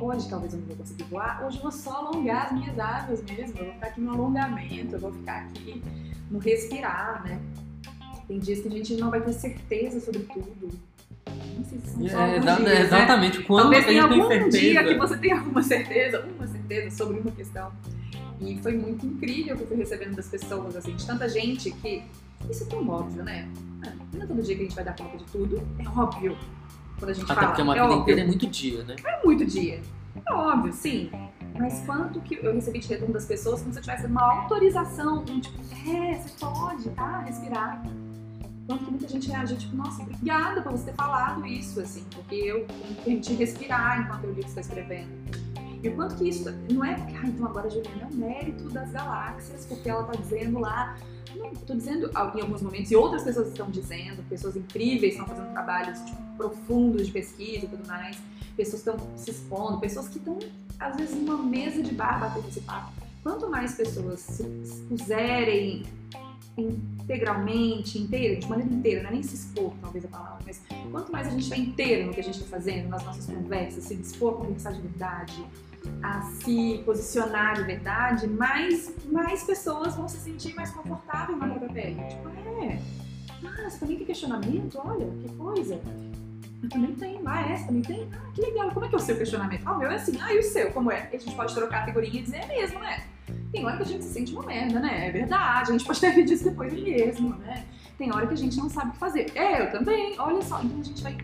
[0.00, 3.22] Hoje talvez eu não vou conseguir voar, hoje eu vou só alongar as minhas asas
[3.22, 3.58] mesmo.
[3.58, 5.82] Eu vou ficar aqui no alongamento, eu vou ficar aqui
[6.30, 7.40] no respirar, né?
[8.26, 10.68] Tem dias que a gente não vai ter certeza sobre tudo.
[11.56, 12.80] Não sei se são só É, exa- dias, né?
[12.82, 13.42] exatamente.
[13.42, 14.58] Quando Talvez tenha algum certeza?
[14.58, 17.72] dia que você tenha alguma certeza, uma certeza sobre uma questão.
[18.40, 21.70] E foi muito incrível o que eu fui recebendo das pessoas, assim, de tanta gente
[21.72, 22.02] que.
[22.48, 23.48] Isso é tão óbvio, né?
[23.84, 26.36] Ah, Não é todo dia que a gente vai dar conta de tudo, é óbvio.
[26.98, 28.02] Quando a gente Até fala, porque uma é vida óbvio.
[28.02, 28.94] inteira é muito dia, né?
[29.04, 29.80] É muito dia.
[30.24, 31.10] É óbvio, sim.
[31.58, 35.24] Mas quanto que eu recebi de retorno das pessoas como se eu tivesse uma autorização,
[35.28, 35.58] um tipo,
[35.90, 37.22] é, você pode, tá?
[37.22, 37.82] Respirar.
[38.68, 42.34] Quanto que muita gente reagiu, tipo, nossa, obrigada por você ter falado isso, assim, porque
[42.34, 42.66] eu
[43.02, 45.08] permiti respirar enquanto eu li o que você está escrevendo.
[45.82, 48.68] E o quanto que isso não é, ah, então agora a Juliana é o mérito
[48.68, 50.98] das galáxias, porque ela tá dizendo lá
[51.34, 55.50] Não, tô dizendo em alguns momentos, e outras pessoas estão dizendo, pessoas incríveis estão fazendo
[55.52, 58.18] trabalhos tipo, profundos de pesquisa e tudo mais,
[58.54, 60.38] pessoas estão se expondo, pessoas que estão,
[60.78, 62.92] às vezes, numa mesa de bar batendo esse papo.
[63.22, 64.44] Quanto mais pessoas se
[64.90, 65.84] puserem
[66.62, 71.12] integralmente, inteira, de maneira inteira, não é nem se expor, talvez a palavra, mas quanto
[71.12, 73.96] mais a gente vai inteiro no que a gente está fazendo, nas nossas conversas, se
[73.96, 75.44] dispor a conversar de verdade,
[76.02, 81.68] a se posicionar de verdade, mais, mais pessoas vão se sentir mais confortáveis na própria
[81.68, 82.02] pele.
[82.08, 82.78] Tipo, é,
[83.44, 84.78] ah, você também tem questionamento?
[84.84, 85.80] Olha, que coisa.
[86.62, 88.08] Eu também tenho, ah, é, você também tem?
[88.12, 89.62] Ah, que legal, como é que é o seu questionamento?
[89.64, 91.08] Ah, o meu é assim, ah, e o seu, como é?
[91.12, 93.04] A gente pode trocar a figurinha e dizer, é mesmo, né?
[93.52, 95.08] Tem hora que a gente se sente uma merda, né?
[95.08, 97.64] É verdade, a gente pode ter vídeo disso depois mesmo, né?
[97.96, 99.32] Tem hora que a gente não sabe o que fazer.
[99.34, 100.60] É, eu também, olha só.
[100.62, 101.16] Então a gente vai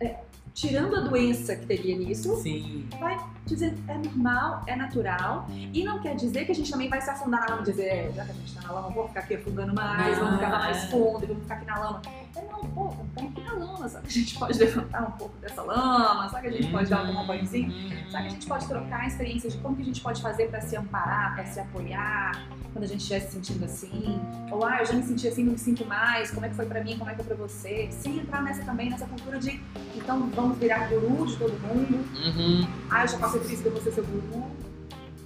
[0.00, 0.16] é,
[0.54, 2.88] tirando a doença que teria nisso, Sim.
[2.98, 7.00] vai dizer é normal, é natural, e não quer dizer que a gente também vai
[7.00, 9.08] se afundar na lama e dizer, é, já que a gente tá na lama, vamos
[9.08, 12.02] ficar aqui afundando mais, vamos ficar mais fundo, vamos ficar aqui na lama.
[12.36, 14.06] É, não, pô, aqui na lama, sabe?
[14.08, 16.48] Que a gente pode levantar um pouco dessa lama, sabe?
[16.48, 17.72] Que a gente pode dar um banhozinho,
[18.10, 18.24] sabe?
[18.24, 20.76] Que a gente pode trocar experiências de como que a gente pode fazer para se
[20.76, 22.32] amparar, para se apoiar,
[22.72, 25.52] quando a gente estiver se sentindo assim, ou ah, eu já me senti assim, não
[25.52, 27.88] me sinto mais, como é que foi para mim, como é que foi para você,
[27.90, 29.60] sem entrar nessa também, nessa cultura de,
[29.96, 32.68] então vamos virar guru de todo mundo, Uhum.
[32.90, 34.46] ah, eu já passei por isso, eu vou ser seu guru.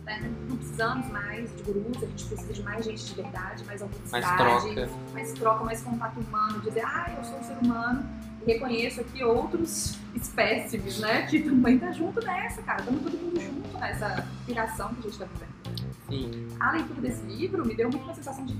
[0.04, 0.30] Né?
[0.48, 3.82] Não precisamos mais de gurus, a gente precisa de mais gente de verdade, mais Mais
[3.82, 4.36] autenticidade,
[4.74, 4.90] troca.
[5.12, 8.04] mais troca, mais contato humano, dizer, ah, eu sou um ser humano
[8.42, 13.40] e reconheço aqui outros espécimes, né, que também tá junto nessa, cara, estamos todo mundo
[13.40, 15.94] junto nessa piração que a gente tá vivendo.
[16.10, 16.48] Sim.
[16.60, 18.54] A leitura desse livro me deu muito uma sensação de,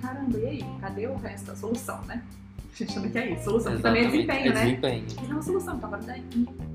[0.00, 2.22] caramba, e aí, cadê o resto da solução, né?
[2.72, 4.64] A gente também quer isso, solução, que também é desempenho, é né?
[4.64, 5.04] desempenho.
[5.20, 6.24] Mas é uma solução, agora tem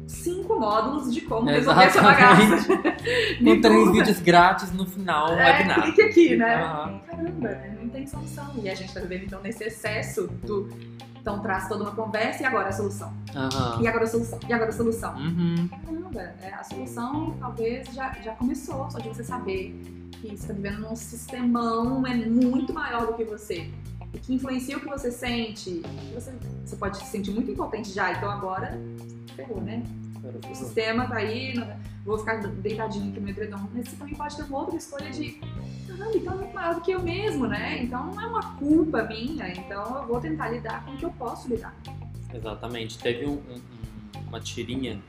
[0.05, 2.67] cinco módulos de como resolver essa bagaça.
[3.43, 5.81] Com três vídeos grátis no final, é, webinar.
[5.81, 6.55] clique aqui, né?
[6.55, 7.01] Aham.
[7.07, 7.77] Caramba, né?
[7.81, 8.53] não tem solução.
[8.61, 10.69] E a gente tá vivendo então nesse excesso do.
[11.19, 13.11] Então traz toda uma conversa e agora a solução.
[13.35, 13.81] Aham.
[13.81, 14.39] E agora a solução.
[14.47, 15.15] E agora a solução.
[15.17, 15.67] Uhum.
[15.67, 19.77] Caramba, é, a solução talvez já, já começou, só de você saber
[20.21, 23.69] que você está vivendo num sistemão é muito maior do que você.
[24.13, 25.81] E que influencia o que você sente.
[26.13, 26.33] Você,
[26.65, 28.79] você pode se sentir muito impotente já, então agora
[29.35, 29.83] ferrou, né?
[30.51, 31.67] O sistema tá aí, não-
[32.05, 33.59] vou ficar deitadinho aqui no edredom.
[33.73, 35.31] Mas você também pode ter uma outra escolha de,
[35.87, 37.83] caramba, então é muito maior do que eu mesmo, né?
[37.83, 41.11] Então não é uma culpa minha, então eu vou tentar lidar com o que eu
[41.11, 41.75] posso lidar.
[42.33, 42.97] Exatamente.
[42.99, 43.61] Teve um- um-
[44.27, 44.99] uma tirinha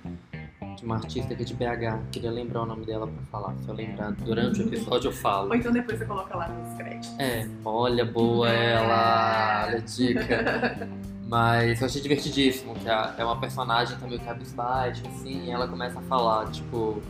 [0.78, 2.10] de uma artista aqui de BH.
[2.12, 3.56] Queria lembrar o nome dela pra falar.
[3.58, 5.48] Se eu lembrar durante o episódio eu falo.
[5.48, 7.18] Ou então depois você coloca lá nos créditos.
[7.18, 10.88] É, olha, boa ela, olha a dica.
[11.28, 16.02] Mas eu achei divertidíssimo, que é uma personagem também cabisbaixo, assim, e ela começa a
[16.04, 17.02] falar, tipo,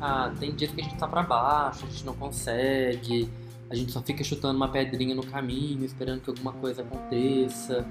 [0.00, 3.30] ah, tem dias que a gente tá pra baixo, a gente não consegue,
[3.70, 7.86] a gente só fica chutando uma pedrinha no caminho, esperando que alguma coisa aconteça.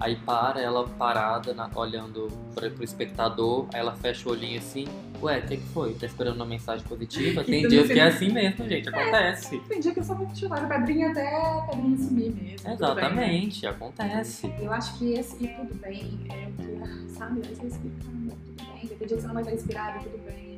[0.00, 4.86] Aí para, ela parada, na- olhando pra, pro espectador, aí ela fecha o olhinho assim,
[5.20, 5.92] ué, o que, que foi?
[5.92, 7.44] Tá esperando uma mensagem positiva?
[7.44, 9.58] Tem dias que é assim mesmo, gente, acontece.
[9.68, 12.56] Tem dia que eu só vou chutar a pedrinha até a pedrinha sumir mesmo.
[12.56, 12.72] tudo bem.
[12.74, 14.52] Exatamente, acontece.
[14.58, 18.30] Eu acho que esse e tudo bem é o que, ah, sabe, vai se respirando,
[18.46, 18.86] tudo bem.
[18.88, 20.56] Tem dia que você não vai estar inspirado, tudo bem.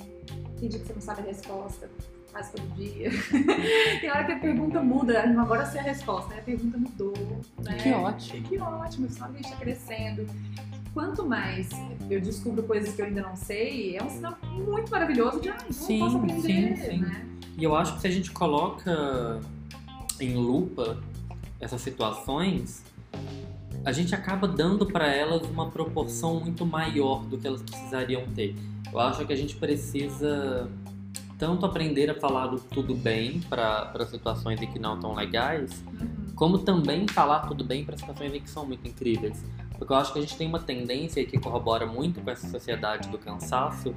[0.61, 1.91] Tem dia que você não sabe a resposta,
[2.33, 3.11] quase todo dia.
[4.01, 6.41] Tem hora que a pergunta muda, agora sei a resposta, né?
[6.41, 7.15] a pergunta mudou.
[7.63, 7.75] Né?
[7.75, 8.49] Que ótimo.
[8.49, 10.27] Que ótimo, que a gente está crescendo.
[10.95, 11.69] Quanto mais
[12.11, 15.57] eu descubro coisas que eu ainda não sei, é um sinal muito maravilhoso de, ah,
[15.57, 16.99] então Sim, posso aprender, sim, sim.
[16.99, 17.27] né?
[17.57, 19.41] E eu acho que se a gente coloca
[20.21, 20.99] em lupa
[21.61, 22.83] essas situações,
[23.85, 28.55] a gente acaba dando para elas uma proporção muito maior do que elas precisariam ter.
[28.93, 30.71] Eu acho que a gente precisa
[31.43, 36.09] tanto aprender a falar do tudo bem para situações em que não tão legais, Uhum.
[36.37, 39.45] como também falar tudo bem para situações em que são muito incríveis.
[39.77, 43.09] Porque eu acho que a gente tem uma tendência que corrobora muito com essa sociedade
[43.09, 43.93] do cansaço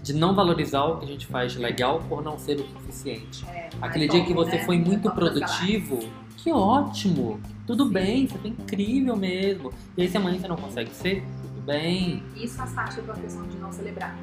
[0.00, 3.44] de não valorizar o que a gente faz de legal por não ser o suficiente.
[3.48, 4.64] É, Aquele dia que topo, você né?
[4.64, 5.98] foi muito produtivo,
[6.36, 7.40] que ótimo!
[7.66, 7.92] Tudo Sim.
[7.92, 9.72] bem, você foi incrível mesmo.
[9.96, 12.22] E aí se amanhã você não consegue ser, tudo bem.
[12.36, 14.16] Isso faz parte da questão de não celebrar.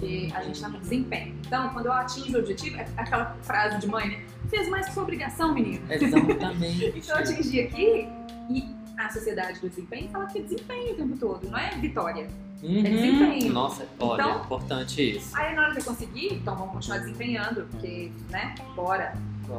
[0.00, 1.34] Porque a gente está no desempenho.
[1.46, 4.24] Então, quando eu atingo o objetivo, é aquela frase de mãe, né?
[4.48, 5.82] Fez mais que sua obrigação, menino.
[5.90, 6.86] Exatamente.
[6.96, 8.08] Então, eu atingi aqui
[8.48, 8.64] e
[8.98, 12.28] a sociedade do desempenho fala que é desempenho o tempo todo, não é vitória.
[12.62, 12.82] Uhum.
[12.82, 13.52] desempenho.
[13.52, 15.36] Nossa, olha, Então- importante isso.
[15.36, 19.14] Aí, na hora que eu conseguir, então vamos continuar desempenhando, porque, né, bora.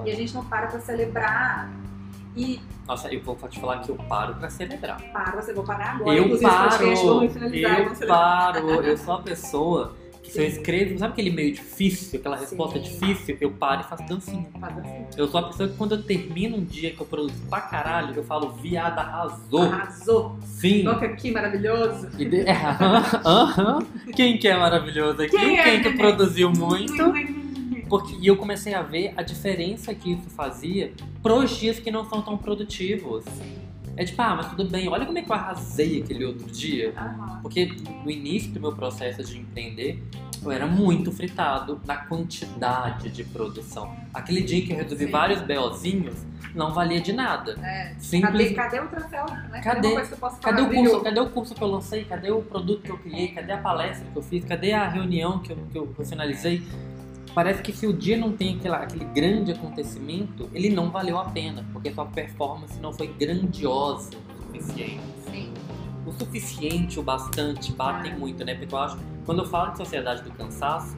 [0.06, 1.69] E a gente não para pra celebrar.
[2.36, 5.01] E Nossa, eu vou te falar que eu paro pra celebrar.
[5.12, 6.15] para, você vou parar agora.
[6.17, 9.95] Eu podcast, paro, eu paro, eu sou a pessoa
[10.35, 12.83] eu escrevo, sabe aquele meio difícil, aquela resposta Sim.
[12.83, 14.47] difícil, eu paro e faço dancinha.
[14.59, 14.75] Faz.
[15.17, 18.13] Eu sou a pessoa que quando eu termino um dia que eu produzo pra caralho,
[18.15, 19.61] eu falo, viada, arrasou.
[19.63, 20.37] Arrasou.
[20.43, 20.83] Sim.
[20.83, 22.09] Toca aqui, maravilhoso.
[22.17, 22.55] E de- é.
[24.15, 25.31] Quem que é maravilhoso aqui?
[25.31, 25.97] Quem Quem, é, que né?
[25.97, 26.93] produziu muito?
[27.89, 32.07] Porque, e eu comecei a ver a diferença que isso fazia pros dias que não
[32.09, 33.25] são tão produtivos.
[33.97, 36.93] É tipo, ah, mas tudo bem, olha como é que eu arrasei aquele outro dia.
[36.97, 37.39] Aham.
[37.41, 37.65] Porque
[38.04, 40.01] no início do meu processo de empreender,
[40.43, 43.95] eu era muito fritado na quantidade de produção.
[44.13, 45.12] Aquele dia que eu resolvi Sim.
[45.12, 46.15] vários BOzinhos,
[46.56, 47.56] não valia de nada.
[47.62, 47.89] É.
[47.89, 48.56] Cadê, Simples.
[48.56, 49.25] cadê o troféu?
[49.25, 49.62] Né?
[49.62, 49.93] Cadê?
[49.93, 50.62] Cadê falar?
[50.62, 51.01] o curso?
[51.01, 52.04] Cadê o curso que eu lancei?
[52.06, 53.30] Cadê o produto que eu criei?
[53.30, 54.43] Cadê a palestra que eu fiz?
[54.43, 56.62] Cadê a reunião que eu, que eu, que eu finalizei?
[57.33, 61.25] Parece que se o dia não tem aquela, aquele grande acontecimento, ele não valeu a
[61.25, 64.99] pena, porque sua performance não foi grandiosa o suficiente.
[65.31, 65.53] Sim.
[66.05, 68.15] O suficiente, o bastante, batem É.
[68.15, 68.55] muito, né?
[68.55, 70.95] Porque eu acho, quando eu falo de sociedade do cansaço,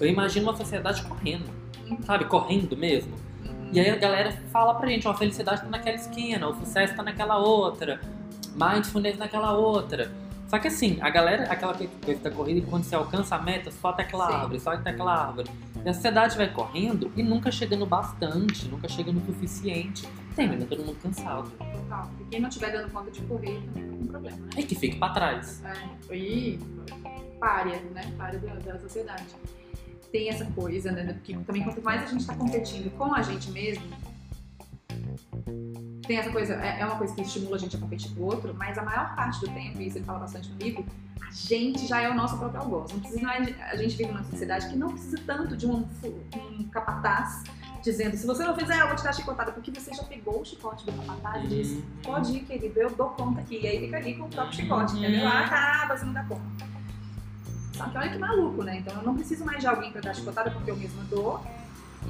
[0.00, 1.44] eu imagino uma sociedade correndo,
[1.88, 1.98] Uhum.
[2.02, 2.24] sabe?
[2.24, 3.12] Correndo mesmo.
[3.44, 3.70] Uhum.
[3.72, 6.96] E aí a galera fala pra gente, ó, a felicidade tá naquela esquina, o sucesso
[6.96, 8.00] tá naquela outra,
[8.56, 10.10] mindfulness naquela outra.
[10.48, 13.70] Só que assim, a galera, aquela que- coisa da corrida, quando você alcança a meta,
[13.70, 14.32] só até aquela Sim.
[14.32, 15.50] árvore, só até aquela árvore.
[15.88, 20.06] E a sociedade vai correndo e nunca chega no bastante, nunca chega no suficiente.
[20.36, 21.50] Termina todo mundo cansado.
[21.52, 22.10] Total.
[22.20, 24.50] E quem não estiver dando conta de correr também tá com problema, né?
[24.58, 25.64] E que fique pra trás.
[25.64, 26.58] É, e
[27.40, 28.02] párea, né?
[28.18, 29.24] Párea da, da sociedade.
[30.12, 31.10] Tem essa coisa, né?
[31.10, 33.86] Porque também quanto mais a gente tá competindo com a gente mesmo,
[36.08, 38.24] tem essa coisa, é, é uma coisa que estimula a gente a competir com o
[38.24, 40.84] outro, mas a maior parte do tempo, e isso ele fala bastante livro,
[41.20, 42.90] a gente já é o nosso próprio algoz.
[42.92, 45.86] Não precisa a gente vive numa sociedade que não precisa tanto de um,
[46.34, 47.44] um capataz
[47.82, 50.44] dizendo, se você não fizer, eu vou te dar chicotada, porque você já pegou o
[50.44, 51.82] chicote do capataz e disse, Hum.
[52.02, 53.60] pode ir, querido, eu dou conta aqui.
[53.62, 54.98] E aí fica ali com o próprio chicote, Uhum.
[55.04, 55.28] entendeu?
[55.28, 55.46] Ah,
[55.86, 56.42] tá, você não dá conta.
[57.74, 58.78] Só que olha que maluco, né?
[58.78, 61.40] Então eu não preciso mais de alguém pra dar chicotada porque eu mesma dou.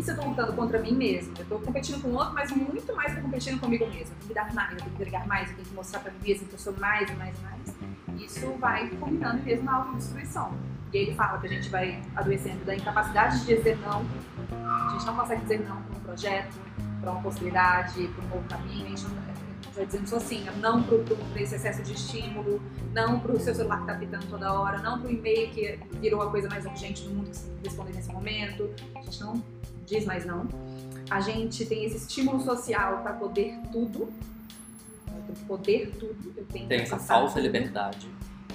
[0.00, 1.34] Se eu tô lutando contra mim mesma?
[1.38, 4.14] Eu tô competindo com o outro, mas muito mais que competindo comigo mesma.
[4.14, 6.12] Eu tenho que dar mais, eu tenho que entregar mais, eu tenho que mostrar pra
[6.12, 8.22] mim mesma que eu sou mais e mais e mais.
[8.22, 10.52] Isso vai combinando mesmo na autodestruição.
[10.92, 14.04] E ele fala que a gente vai adoecendo da incapacidade de dizer não.
[14.52, 16.56] A gente não consegue dizer não para um projeto,
[17.00, 18.86] para uma possibilidade, para um novo caminho.
[18.86, 19.37] A gente não,
[19.78, 22.60] vai dizendo isso assim, não para esse excesso de estímulo,
[22.92, 25.78] não para o seu celular que está pitando toda hora, não para o e-mail que
[26.00, 28.70] virou a coisa mais urgente do mundo que que responder nesse momento.
[28.96, 29.42] A gente não
[29.86, 30.48] diz mais não.
[31.08, 34.12] A gente tem esse estímulo social para poder tudo.
[35.06, 36.34] Eu tenho que poder tudo.
[36.36, 38.08] Eu tenho Tem que essa falsa tudo liberdade.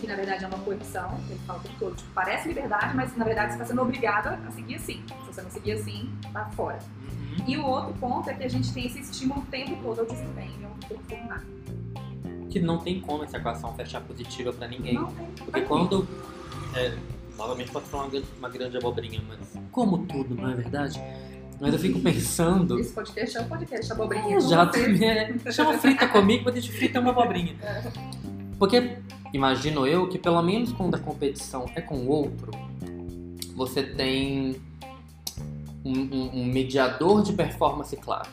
[0.03, 3.15] Que na verdade é uma coerção, ele fala o tempo todo, tipo, parece liberdade, mas
[3.15, 5.01] na verdade você está sendo obrigada a seguir assim.
[5.07, 6.77] Se você não seguir assim, tá fora.
[7.09, 7.45] Uhum.
[7.47, 10.05] E o outro ponto é que a gente tem esse estímulo o tempo todo ao
[10.05, 11.45] desempenho, ao performar.
[12.49, 14.95] Que não tem como essa equação fechar positiva pra ninguém.
[14.95, 16.05] Não tem Porque quando.
[16.75, 16.97] É,
[17.37, 19.39] novamente pode falar uma, grande- uma grande abobrinha, mas.
[19.71, 21.01] Como tudo, não é verdade?
[21.61, 22.77] Mas eu fico pensando.
[22.77, 24.35] Esse podcast é um podcast, abobrinha.
[24.35, 24.69] É, já
[25.45, 27.55] é, chama frita comigo, mas a gente frita uma abobrinha.
[28.63, 28.95] Porque
[29.33, 32.49] imagino eu que pelo menos quando a competição é com o outro,
[33.57, 34.55] você tem
[35.83, 38.29] um, um- um mediador de performance claro.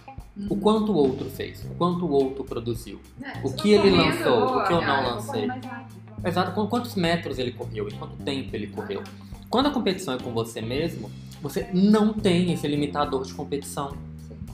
[0.48, 0.60] O Uhum.
[0.60, 3.00] quanto o outro fez, o quanto o outro produziu.
[3.20, 5.48] É, o que ele correndo, lançou, vou- o que eu não ah, lancei.
[6.24, 9.02] Exato, com quantos metros ele correu e quanto tempo ele correu.
[9.48, 11.10] Quando a competição é com você mesmo,
[11.42, 13.96] você não tem esse limitador de competição.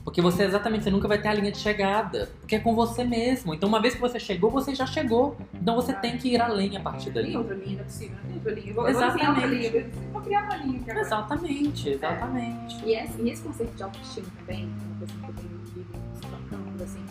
[0.07, 2.31] Porque você exatamente, você nunca vai ter a linha de chegada.
[2.39, 3.53] Porque é com você mesmo.
[3.53, 5.37] Então, uma vez que você chegou, você já chegou.
[5.53, 7.37] Então, você tem que ir além a partir Tem dali.
[7.37, 8.69] outra linha, não é possível, não tem outra linha.
[8.69, 9.47] Eu vou, outra Exatamente.
[9.49, 11.07] linha, vou criar uma linha aqui agora.
[11.07, 12.85] Exatamente, exatamente.
[12.85, 16.21] E esse, e esse conceito de autoestima também, é uma coisa que eu tenho vivido
[16.21, 17.05] trocando, assim,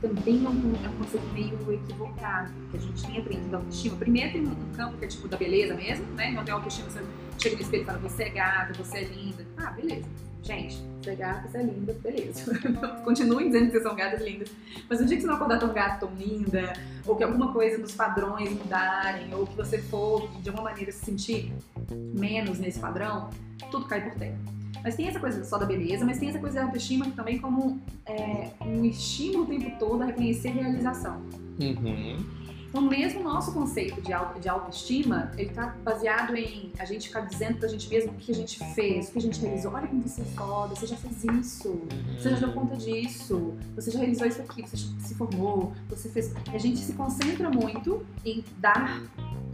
[0.00, 3.96] também é um, é um conceito meio equivocado, que a gente tem aprendido autoestima.
[3.96, 6.30] Primeiro tem um, campo que é tipo da beleza mesmo, né?
[6.30, 7.00] Então tem autoestima, você
[7.40, 9.46] chega no espelho e fala, você é gata, você é linda.
[9.56, 10.06] Ah, beleza.
[10.42, 12.58] Gente, você é gata, você é linda, beleza.
[13.04, 14.50] Continuem dizendo que vocês são gatas lindas.
[14.88, 16.72] Mas no dia que você não acordar tão gata, tão linda,
[17.06, 21.04] ou que alguma coisa nos padrões mudarem, ou que você for, de alguma maneira, se
[21.04, 21.52] sentir
[21.90, 23.30] menos nesse padrão,
[23.70, 24.38] tudo cai por terra.
[24.82, 27.38] Mas tem essa coisa só da beleza, mas tem essa coisa da autoestima que também
[27.38, 31.22] como é, um estímulo o tempo todo a reconhecer realização.
[31.60, 32.24] Uhum.
[32.70, 37.08] Então, mesmo o nosso conceito de, auto, de autoestima, ele tá baseado em a gente
[37.08, 39.72] ficar dizendo pra gente mesmo o que a gente fez, o que a gente realizou.
[39.72, 41.82] Olha como você é foda, você já fez isso,
[42.16, 46.32] você já deu conta disso, você já realizou isso aqui, você se formou, você fez.
[46.52, 49.02] A gente se concentra muito em dar.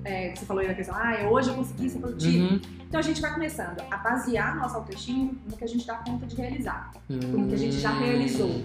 [0.05, 2.53] É, você falou aí da questão, ah, hoje eu consegui ser produtivo.
[2.53, 2.61] Uhum.
[2.87, 6.27] Então a gente vai começando a basear nossa autoestima no que a gente dá conta
[6.27, 8.63] de realizar, no que a gente já realizou.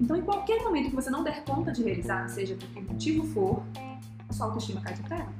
[0.00, 3.26] Então, em qualquer momento que você não der conta de realizar, seja por que motivo
[3.26, 3.62] for,
[4.28, 5.32] a sua autoestima cai por terra.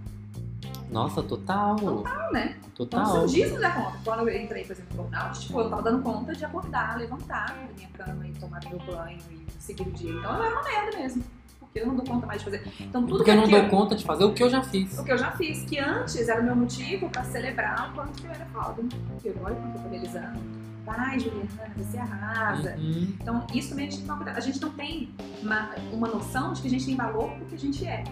[0.90, 1.76] Nossa, total.
[1.76, 2.56] Total, né?
[2.58, 3.24] Então, Total.
[3.24, 3.98] os dias não dá conta.
[4.04, 7.48] Quando eu entrei, por exemplo, no burnout, tipo, eu tava dando conta de acordar, levantar
[7.48, 10.12] da minha cama e tomar meu banho e seguir o dia.
[10.12, 11.24] Então eu era uma merda mesmo.
[11.60, 12.66] Porque eu não dou conta mais de fazer.
[12.80, 14.98] Então tudo Porque eu não que dou conta de fazer o que eu já fiz.
[14.98, 18.22] O que eu já fiz, que antes era o meu motivo pra celebrar o quanto
[18.22, 18.82] que eu era foda.
[19.10, 20.57] Porque olha o quanto eu tô realizando.
[20.88, 22.74] Vai, Juliana, você arrasa.
[22.76, 23.14] Uhum.
[23.20, 25.10] Então, isso também a gente não, a gente não tem
[25.42, 28.04] uma, uma noção de que a gente tem valor porque a gente é.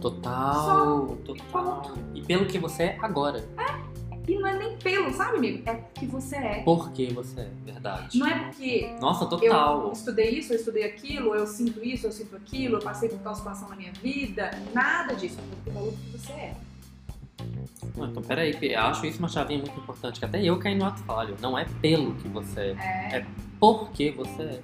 [0.00, 1.92] Total, total.
[2.14, 3.46] E pelo que você é agora.
[4.26, 5.68] E não é nem pelo, sabe, amigo?
[5.68, 6.62] É porque você é.
[6.62, 8.18] Por que você é, verdade.
[8.18, 9.92] Não é porque Nossa, eu total.
[9.92, 13.34] estudei isso, eu estudei aquilo, eu sinto isso, eu sinto aquilo, eu passei por tal
[13.34, 14.50] situação na minha vida.
[14.72, 15.36] Nada disso.
[15.38, 16.56] É pelo valor que você é.
[17.96, 20.84] Não, Então, peraí, eu acho isso uma chavinha muito importante, que até eu caí no
[20.84, 21.36] ato falho.
[21.40, 23.26] Não é pelo que você é, É você é.
[23.60, 24.62] porque você é.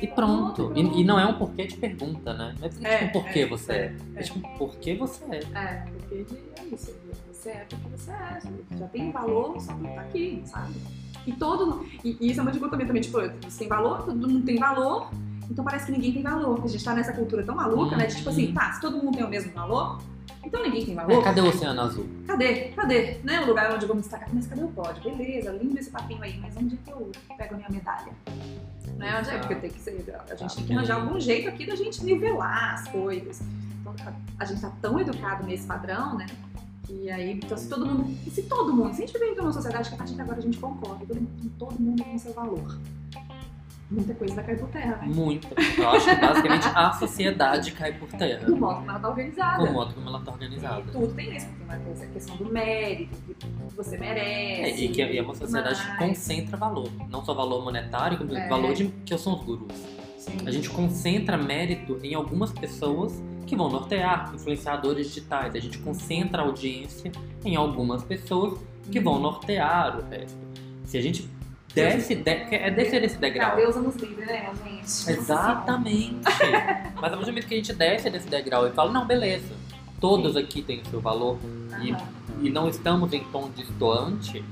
[0.00, 0.72] E pronto.
[0.74, 2.54] E, e não é um porquê de pergunta, né?
[2.58, 3.76] Não é tipo É, um porquê é, você é.
[3.76, 4.22] é, É, é.
[4.22, 5.38] tipo por que você é.
[5.54, 6.26] É, porque
[6.60, 6.94] é isso.
[7.32, 8.40] Você é porque você é.
[8.40, 10.74] Você já tem valor só por estar aqui, sabe?
[11.26, 11.86] E todo.
[12.04, 15.08] E, e isso é uma dicotomia também, tipo, você tem valor, todo mundo tem valor,
[15.50, 16.60] então parece que ninguém tem valor.
[16.62, 18.06] A gente tá nessa cultura tão maluca, né?
[18.06, 20.02] De tipo assim, tá, se todo mundo tem o mesmo valor,
[20.44, 21.22] então ninguém tem É, valor.
[21.24, 22.06] cadê o Oceano Azul?
[22.26, 22.54] Cadê?
[22.68, 23.18] Cadê?
[23.24, 23.40] Né?
[23.40, 24.28] O lugar onde eu vou me destacar.
[24.32, 25.02] Mas cadê o pódio?
[25.02, 28.12] Beleza, lindo esse papinho aí, mas onde é que eu pego a minha medalha?
[28.96, 29.18] Né?
[29.18, 29.38] Onde é?
[29.38, 30.04] Porque tem que ser.
[30.30, 33.40] A gente tem que arranjar algum jeito aqui da gente nivelar as coisas.
[33.80, 33.94] Então,
[34.38, 36.26] a, gente tá tão educado nesse padrão, né?
[36.88, 38.16] E aí, então, se todo mundo.
[38.26, 40.38] E se todo mundo, se a gente vive uma sociedade que a partir de agora
[40.38, 42.78] a gente concorda, todo mundo, todo mundo tem seu valor.
[43.90, 45.06] Muita coisa cair por terra, né?
[45.14, 45.46] Muito.
[45.78, 48.46] Eu acho que basicamente a sociedade cai por terra.
[48.46, 49.56] Do modo como ela tá organizada.
[49.58, 50.82] Com o modo como ela tá E organizada.
[50.92, 54.84] tudo tem isso, tem uma coisa, a questão do mérito, que você É, merece.
[54.84, 56.88] e que é uma sociedade que mas- concentra valor.
[57.10, 58.48] Não só valor monetário, como É.
[58.48, 59.72] valor de que são os gurus.
[60.18, 60.38] Sim.
[60.46, 65.54] A gente concentra mérito em algumas pessoas que vão nortear, influenciadores digitais.
[65.54, 67.12] A gente concentra a audiência
[67.44, 68.58] em algumas pessoas
[68.90, 70.42] que vão nortear o resto.
[70.84, 71.28] Se a gente
[71.74, 73.56] desce, de, é descer esse degrau.
[73.56, 75.10] Deus nos livre, né, gente?
[75.10, 76.20] Exatamente.
[76.96, 79.54] Mas a partir do momento que a gente desce desse degrau e fala, não, beleza,
[80.00, 81.38] todos aqui têm o seu valor
[81.82, 84.44] e, e não estamos em tom distoante,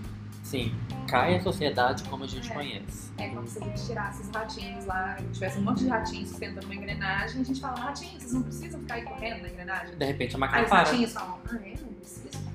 [0.42, 0.74] sim,
[1.08, 2.54] cai a sociedade como a gente É.
[2.54, 3.12] conhece.
[3.18, 6.66] É como se a gente tirasse os ratinhos lá, tivesse um monte de ratinhos sustentando
[6.66, 9.96] uma engrenagem, a gente fala, ratinhos, vocês não precisam ficar aí correndo na engrenagem.
[9.96, 10.78] De repente a Aí máquina os para.
[10.84, 12.51] ratinhos falam, ah, é, não preciso.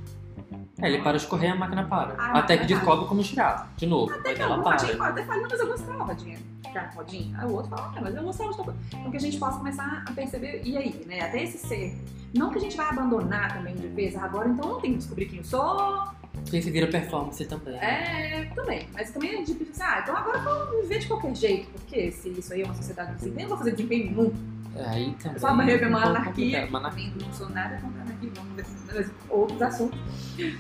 [0.80, 2.14] É, ele para de correr, a máquina para.
[2.18, 3.70] Ah, Até que é descobre como girar.
[3.76, 4.14] De novo.
[4.14, 4.78] Até que ela para.
[4.78, 7.40] pode até falar, não, mas eu gostava de ficar rodinha.
[7.40, 8.62] Aí o outro fala, ah, mas eu gostava de.
[8.96, 11.98] Então que a gente possa começar a perceber, e aí, né, até esse ser.
[12.36, 15.26] Não que a gente vai abandonar também de vez, agora então não tenho que descobrir
[15.28, 16.04] quem eu sou,
[16.34, 17.76] Porque se vira performance também.
[17.78, 18.88] É, também.
[18.94, 22.12] Mas também a gente pensa, ah, então agora eu vou viver de qualquer jeito, porque
[22.12, 24.34] se isso aí é uma sociedade de desempenho, eu vou fazer desempenho nenhum.
[24.78, 25.34] É, Aí também.
[25.34, 26.32] Eu só barreira é uma um anarquia.
[26.32, 26.70] complicado.
[26.70, 27.10] Uma anarquia.
[27.12, 30.00] Também não sou nada contra a anarquia, vamos ver mas outros assuntos.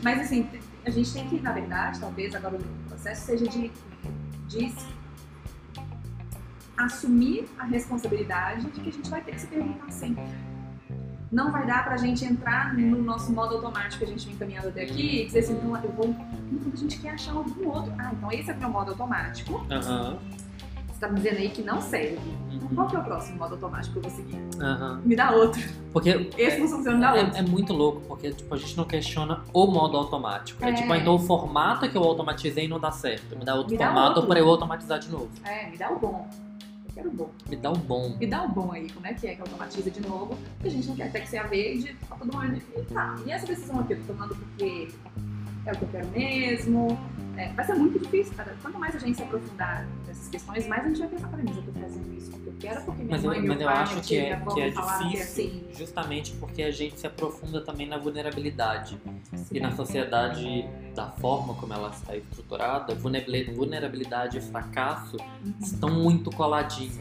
[0.04, 0.50] Mas assim,
[0.86, 3.72] a gente tem que, na verdade, talvez agora o processo seja de,
[4.48, 4.74] de
[6.78, 10.24] assumir a responsabilidade de que a gente vai ter que se perguntar sempre.
[11.30, 14.70] Não vai dar pra gente entrar no nosso modo automático que a gente vem caminhando
[14.70, 16.06] até aqui e dizer assim, não, eu vou.
[16.52, 17.94] Então a gente quer achar algum outro.
[17.98, 19.66] Ah, então esse é o meu modo automático.
[19.70, 20.20] Aham.
[20.98, 22.18] Você tá me dizendo aí que não serve.
[22.52, 22.90] Então qual Uhum.
[22.90, 24.42] que é o próximo modo automático que eu vou seguir?
[24.60, 25.00] Aham.
[25.06, 25.62] Me dá outro.
[25.94, 27.36] Porque Esse não funciona, me dá outro.
[27.36, 30.66] É, é muito louco, porque tipo, a gente não questiona o modo automático.
[30.66, 30.74] É, É.
[30.74, 33.38] tipo, ainda o formato que eu automatizei não dá certo.
[33.38, 34.28] Me dá outro Me dá formato outro.
[34.28, 35.30] para eu automatizar de novo.
[35.46, 36.28] É, me dá o bom.
[36.88, 37.30] Eu quero o bom.
[37.48, 38.18] Me dá o bom.
[38.20, 40.36] Me dá o bom aí, como é que é que automatiza de novo?
[40.56, 42.60] Porque a gente não quer até que seja verde, tá todo mundo.
[42.76, 44.88] E tá, e essa decisão aqui eu tô tomando porque
[45.70, 46.98] é o que eu quero mesmo.
[47.38, 48.56] É, vai ser muito difícil, cara.
[48.62, 51.58] Quanto mais a gente se aprofundar nessas questões, mais a gente vai pensar, peraí, mas
[51.58, 53.68] eu tô fazendo isso porque eu quero, porque minha Mas eu, mãe, meu mas eu
[53.68, 55.64] pai, acho minha que é, que é que é difícil assim.
[55.78, 58.98] justamente porque a gente se aprofunda também na vulnerabilidade.
[59.36, 59.46] Sim.
[59.52, 60.66] E na sociedade,
[60.96, 65.54] da forma como ela está estruturada, vulnerabili- vulnerabilidade e fracasso Uhum.
[65.62, 66.98] estão muito coladinhos.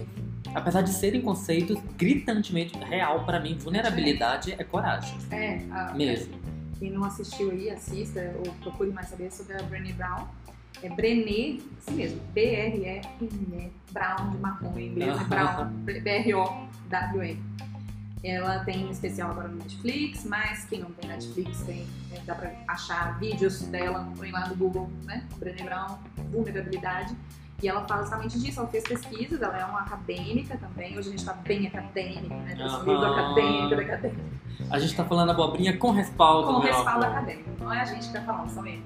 [0.54, 5.16] Apesar de serem conceitos gritantemente real para mim, vulnerabilidade é coragem.
[5.30, 6.34] É, a, Mesmo.
[6.78, 10.26] Quem não assistiu aí, assista ou procure mais saber sobre a Brené Brown.
[10.82, 17.42] É Brené, assim mesmo, B-R-E-N-E, Brown de maconha em inglês, é Brown, B-R-O-W-N.
[18.22, 22.34] Ela tem um especial agora no Netflix, mas quem não tem Netflix, tem, é, dá
[22.34, 25.26] pra achar vídeos dela, põe lá no Google, né?
[25.38, 25.98] Brené Brown,
[26.30, 27.16] vulnerabilidade.
[27.62, 31.10] E ela fala exatamente disso, ela fez pesquisas, ela é uma acadêmica também, hoje a
[31.12, 32.52] gente tá bem acadêmico, né?
[32.52, 32.84] Esse Aham.
[32.84, 34.24] livro acadêmico, da acadêmica.
[34.70, 37.16] A gente tá falando abobrinha com respaldo, Com meu respaldo amor.
[37.16, 37.50] acadêmico.
[37.58, 38.84] Não é a gente que tá falando, são eles.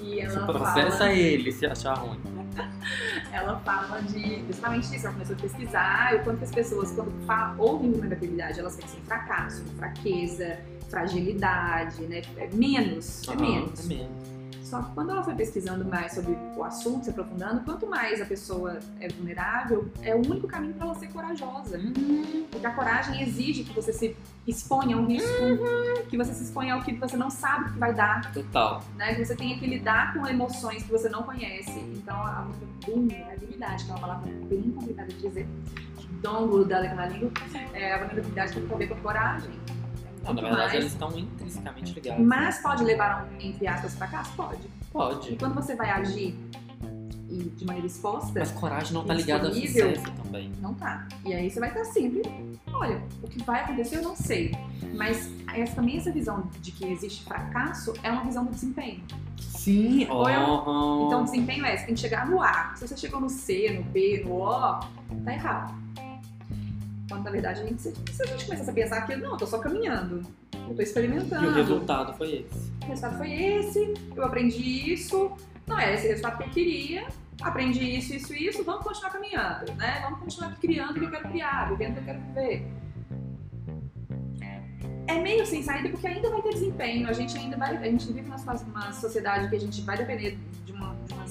[0.00, 2.18] E ela Processa fala, ele se achar ruim.
[3.30, 5.06] ela fala de justamente disso.
[5.06, 9.02] Ela começou a pesquisar o quanto as pessoas, quando fa- ouvem vulnerabilidade, elas pensam em
[9.02, 12.22] fracasso, fraqueza, fragilidade, né?
[12.36, 13.80] É menos, é Aham, menos.
[13.80, 14.31] É menos.
[14.72, 18.24] Só que quando ela foi pesquisando mais sobre o assunto, se aprofundando, quanto mais a
[18.24, 21.78] pessoa é vulnerável, é o único caminho para ela ser corajosa.
[22.50, 24.16] Porque a coragem exige que você se
[24.46, 25.28] exponha a um risco,
[26.08, 28.82] que você se exponha ao que você não sabe o que vai dar, Total.
[28.96, 29.14] né?
[29.14, 31.78] Que você tenha que lidar com emoções que você não conhece.
[31.94, 32.48] Então, a
[32.86, 35.46] vulnerabilidade, que é uma palavra bem complicada de dizer,
[36.22, 37.30] dongo da língua na língua,
[37.74, 39.50] é, a vulnerabilidade tem a ver com coragem.
[40.22, 40.74] É Não, na verdade, mais.
[40.74, 42.24] eles estão intrinsecamente ligados.
[42.24, 44.32] Mas pode levar um, entre aspas, fracasso?
[44.36, 44.60] Pode.
[44.92, 45.32] Pode.
[45.32, 46.36] E quando você vai agir
[47.28, 49.96] e de maneira exposta, Mas coragem não tá ligada a Disponível.
[49.96, 50.52] sucesso também.
[50.60, 51.08] não tá.
[51.24, 52.20] E aí você vai estar sempre,
[52.72, 54.52] olha, o que vai acontecer eu não sei.
[54.94, 59.02] Mas essa, também essa visão de que existe fracasso é uma visão do desempenho.
[59.40, 61.06] Sim, eu- ó.
[61.06, 62.72] Então o desempenho é, você tem que chegar no A.
[62.76, 64.80] Se você chegou no C, no B, no O,
[65.24, 65.74] tá errado.
[67.08, 69.46] Quando na verdade a gente, se a gente começasse a pensar que não, eu tô
[69.46, 70.22] só caminhando.
[70.68, 71.44] Eu tô experimentando.
[71.44, 72.72] E o resultado foi esse.
[72.82, 75.32] O resultado foi esse, eu aprendi isso,
[75.66, 77.06] não era esse resultado que eu queria,
[77.40, 80.00] aprendi isso, isso, isso, vamos continuar caminhando, né?
[80.02, 82.66] Vamos continuar criando o que eu quero criar, vivendo o que eu quero viver.
[85.08, 88.06] É meio sem saída porque ainda vai ter desempenho, a gente ainda vai, a gente
[88.06, 90.38] vive numa, numa sociedade que a gente vai depender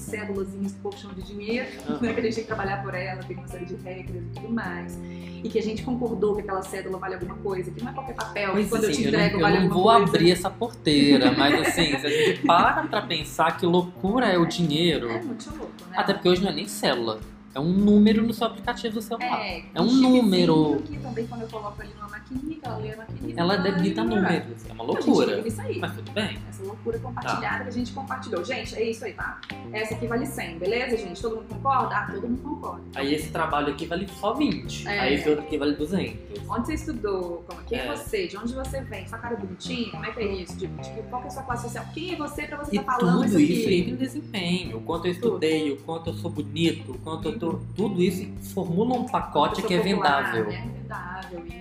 [0.01, 1.67] cédulazinhas que o povo chama de dinheiro,
[2.01, 2.13] né?
[2.13, 4.49] que a gente tem que trabalhar por ela, tem uma série de regras e tudo
[4.49, 4.99] mais.
[5.43, 8.13] E que a gente concordou que aquela cédula vale alguma coisa, que não é qualquer
[8.13, 10.07] papel, que Mas quando eu te eu não, entrego eu vale não alguma vou coisa.
[10.09, 14.45] abrir essa porteira, mas assim, se a gente para pra pensar que loucura é o
[14.45, 15.09] dinheiro.
[15.09, 15.95] É muito louco, né?
[15.97, 17.19] Até porque hoje não é nem célula.
[17.53, 19.41] É um número no seu aplicativo do celular.
[19.41, 20.81] É, É um número.
[20.85, 23.35] Que também quando eu coloco ali numa maquininha, ela lê a maquininha.
[23.35, 24.63] Ela debita números.
[24.81, 25.47] É uma A gente loucura.
[25.47, 25.79] isso aí.
[25.79, 26.37] Mas tudo bem.
[26.49, 28.43] Essa loucura compartilhada que a gente compartilhou.
[28.43, 29.39] Gente, é isso aí, tá?
[29.71, 31.21] Essa aqui vale 100, beleza, gente?
[31.21, 31.95] Todo mundo concorda?
[31.95, 32.81] Ah, todo mundo concorda.
[32.95, 34.87] Aí esse trabalho aqui vale só 20.
[34.87, 34.99] É.
[34.99, 36.41] Aí esse outro aqui vale 200.
[36.49, 37.43] Onde você estudou?
[37.47, 37.85] Como, quem é.
[37.87, 37.95] É.
[37.95, 38.27] você?
[38.27, 39.07] De onde você vem?
[39.07, 39.91] Sua cara é bonitinha?
[39.91, 40.57] Como é que é isso?
[40.57, 41.85] De, de que- qual que é a sua classe social?
[41.93, 44.77] Quem é você pra você E estar falando tudo isso isso entra em desempenho.
[44.77, 47.59] O quanto eu estudei, o quanto eu sou bonito, o quanto eu tô.
[47.75, 50.45] Tudo isso formula um pacote que é popular, vendável.
[50.47, 50.69] né?
[50.81, 51.10] Vendável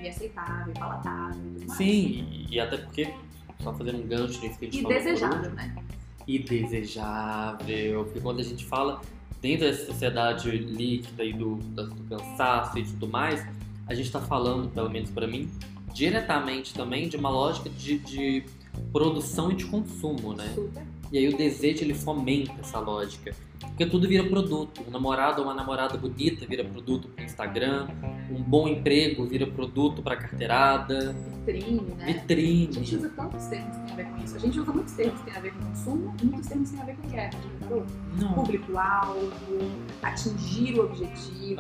[0.02, 1.72] e aceitável, e palatável e tudo mais.
[1.78, 3.14] Sim, e, e até porque,
[3.62, 4.96] só fazendo um gancho nisso que a gente E falou.
[4.96, 5.74] por desejável, né?
[6.26, 8.04] e desejável.
[8.04, 9.00] Porque quando a gente fala
[9.40, 13.44] dentro dessa sociedade líquida e do, do cansaço e tudo mais,
[13.86, 15.50] a gente está falando, pelo menos para mim,
[15.92, 18.44] diretamente também de uma lógica de, de
[18.92, 20.52] produção e de consumo, né?
[20.54, 20.84] Super.
[21.12, 23.34] E aí o desejo ele fomenta essa lógica.
[23.60, 24.82] Porque tudo vira produto.
[24.86, 27.88] Um namorado ou uma namorada bonita vira produto para Instagram.
[28.30, 31.12] Um bom emprego vira produto para carteirada.
[31.44, 32.04] Vitrine, né?
[32.04, 32.96] A gente Vitrine.
[32.96, 34.36] usa tantos termos que tem a ver com isso.
[34.36, 36.76] A gente usa muitos termos que tem a ver com consumo e muitos termos que
[36.76, 37.30] tem a ver com guerra.
[38.34, 39.32] Público-alvo,
[40.02, 41.56] atingir o objetivo.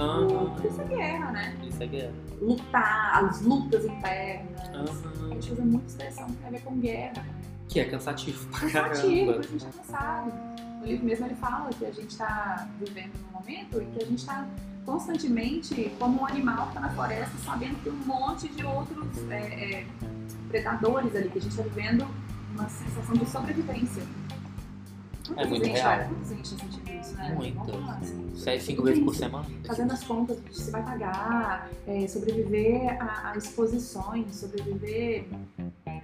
[0.56, 1.56] Tudo isso é guerra, né?
[1.66, 2.12] Isso é guerra.
[2.40, 4.70] Lutar, as lutas internas.
[4.74, 7.26] A gente usa muita expressão que tem a ver com guerra.
[7.70, 9.38] Que é cansativo pra Cansativo, caramba.
[9.38, 10.32] a gente tá cansado.
[10.80, 14.06] No livro mesmo ele fala que a gente está vivendo num momento em que a
[14.06, 14.46] gente está
[14.84, 19.36] constantemente como um animal que está na floresta, sabendo que um monte de outros é,
[19.36, 19.86] é,
[20.48, 22.06] predadores ali, que a gente está vivendo
[22.52, 24.02] uma sensação de sobrevivência.
[25.36, 26.08] É muito gente, real.
[26.28, 27.34] gente tá sentindo isso, né?
[27.36, 27.56] Muito.
[27.56, 28.32] Vamos lá, assim.
[28.34, 29.46] Sai cinco vezes por semana.
[29.64, 35.28] Fazendo as contas de se vai pagar, é, sobreviver a, a exposições, sobreviver.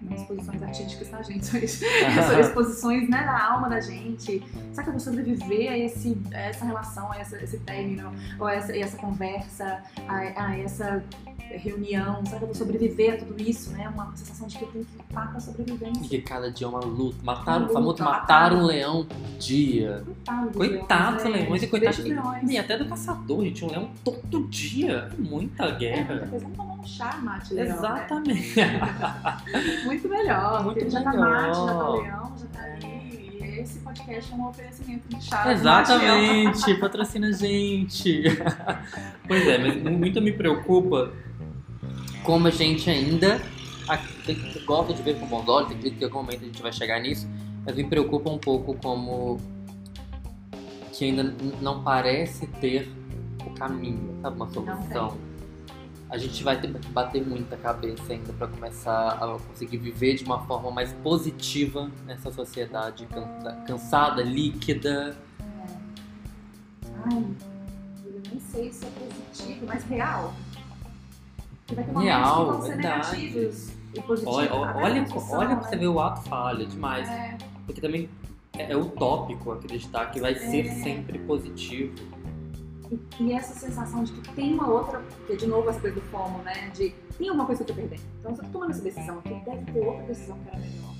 [0.03, 1.47] Não exposições artísticas, tá, gente?
[1.47, 1.61] São
[2.40, 4.42] exposições né, da alma da gente.
[4.72, 8.47] Será que eu vou sobreviver a, esse, a essa relação, a essa, esse término, ou
[8.47, 11.03] a essa, a essa conversa, a, a essa
[11.51, 12.24] reunião?
[12.26, 13.70] Será que eu vou sobreviver a tudo isso?
[13.70, 13.88] Né?
[13.88, 16.09] Uma sensação de que eu tenho que lutar pra E sobrevivência.
[16.09, 17.16] que cada dia é uma luta.
[17.22, 20.03] Mataram, Uma o famoso luta, mataram um leão por dia.
[20.07, 21.70] Coitado dos Coitados leões, leões e né?
[21.70, 21.97] coitados.
[21.99, 22.51] Deixa os leões.
[22.51, 23.64] E até do caçador, gente.
[23.64, 25.09] Um leão todo dia.
[25.12, 26.18] É Muita É, muita guerra.
[26.26, 26.38] coisa.
[26.44, 28.07] Vamos tomar um chá, mate leão, né?
[29.87, 30.64] Muito melhor.
[30.64, 31.30] Muito ele já tá melhor.
[31.30, 33.39] mate, já tá leão, já tá ali.
[33.41, 35.53] E esse podcast é um oferecimento de chá.
[35.53, 36.74] Exatamente.
[36.74, 38.22] Patrocina a gente.
[39.26, 41.12] pois é, mas muito me preocupa
[42.22, 43.41] como a gente ainda
[44.66, 47.01] gosta de ver com bons olhos, acredito que em algum momento a gente vai chegar
[47.01, 47.28] nisso,
[47.64, 49.39] mas me preocupa um pouco como
[50.93, 52.91] que ainda não parece ter
[53.47, 54.37] o caminho, sabe?
[54.37, 55.16] Uma solução.
[56.09, 60.25] A gente vai ter que bater muita cabeça ainda para começar a conseguir viver de
[60.25, 65.17] uma forma mais positiva nessa sociedade cansa- cansada, líquida.
[67.05, 67.25] Ai,
[68.05, 70.33] eu nem sei se é positivo, mas real.
[71.67, 73.17] Porque vai ter momentos Real, que ser verdade.
[73.17, 74.37] negativos e positivos.
[74.37, 75.63] Olha, olha, discussão, olha pra né?
[75.71, 77.09] você ver o ato falha demais.
[77.09, 77.37] É,
[77.67, 78.09] Porque também
[78.57, 80.75] é, é utópico acreditar que vai ser É.
[80.85, 81.95] sempre positivo.
[82.91, 85.97] E, e essa sensação de que tem uma outra, que é de novo essa coisa
[85.97, 86.70] do FOMO, né?
[86.74, 88.03] De tem alguma coisa que eu tô perdendo.
[88.20, 90.95] Então, se eu tô tomando essa decisão aqui, deve ter outra decisão que era melhor.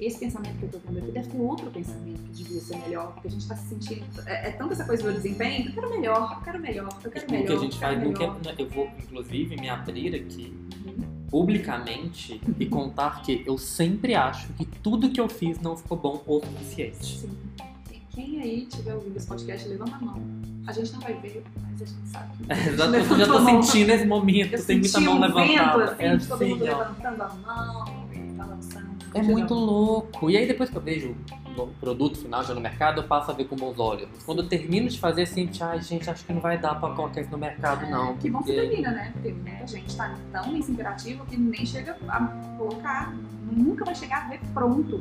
[0.00, 3.12] Esse pensamento que eu tô tendo aqui deve ter outro pensamento que devia ser melhor,
[3.12, 4.04] porque a gente tá se sentindo.
[4.26, 7.30] É, é tanto essa coisa do desempenho, eu quero melhor, eu quero melhor, eu quero
[7.30, 7.44] melhor.
[7.44, 8.40] o que a gente faz melhor.
[8.46, 8.62] é.
[8.62, 10.52] Eu vou, inclusive, me abrir aqui
[10.84, 11.26] Uhum.
[11.30, 16.22] publicamente e contar que eu sempre acho que tudo que eu fiz não ficou bom
[16.26, 17.20] o suficiente.
[17.20, 17.30] Sim.
[18.14, 20.22] Quem aí tiver ouvindo esse podcast, levanta a mão.
[20.66, 22.32] A gente não vai ver, mas a gente sabe.
[22.48, 25.84] É, exato, eu já tô sentindo esse momento, Eu tem muita mão um vento, levantada.
[25.84, 26.78] assim, é de todo mundo assim, ó.
[26.78, 28.86] levantando a mão, e balançando.
[29.14, 30.30] É muito louco.
[30.30, 31.14] E aí depois que eu vejo
[31.56, 34.08] o produto final já no mercado, eu passo a ver com bons olhos.
[34.24, 37.20] Quando eu termino de fazer assim, ai gente, acho que não vai dar pra colocar
[37.20, 38.16] isso no mercado não.
[38.16, 39.10] Que bom que termina, né?
[39.12, 42.26] Porque muita gente tá tão nesse imperativo que nem chega a
[42.58, 43.14] colocar,
[43.52, 44.98] nunca vai chegar a ver pronto.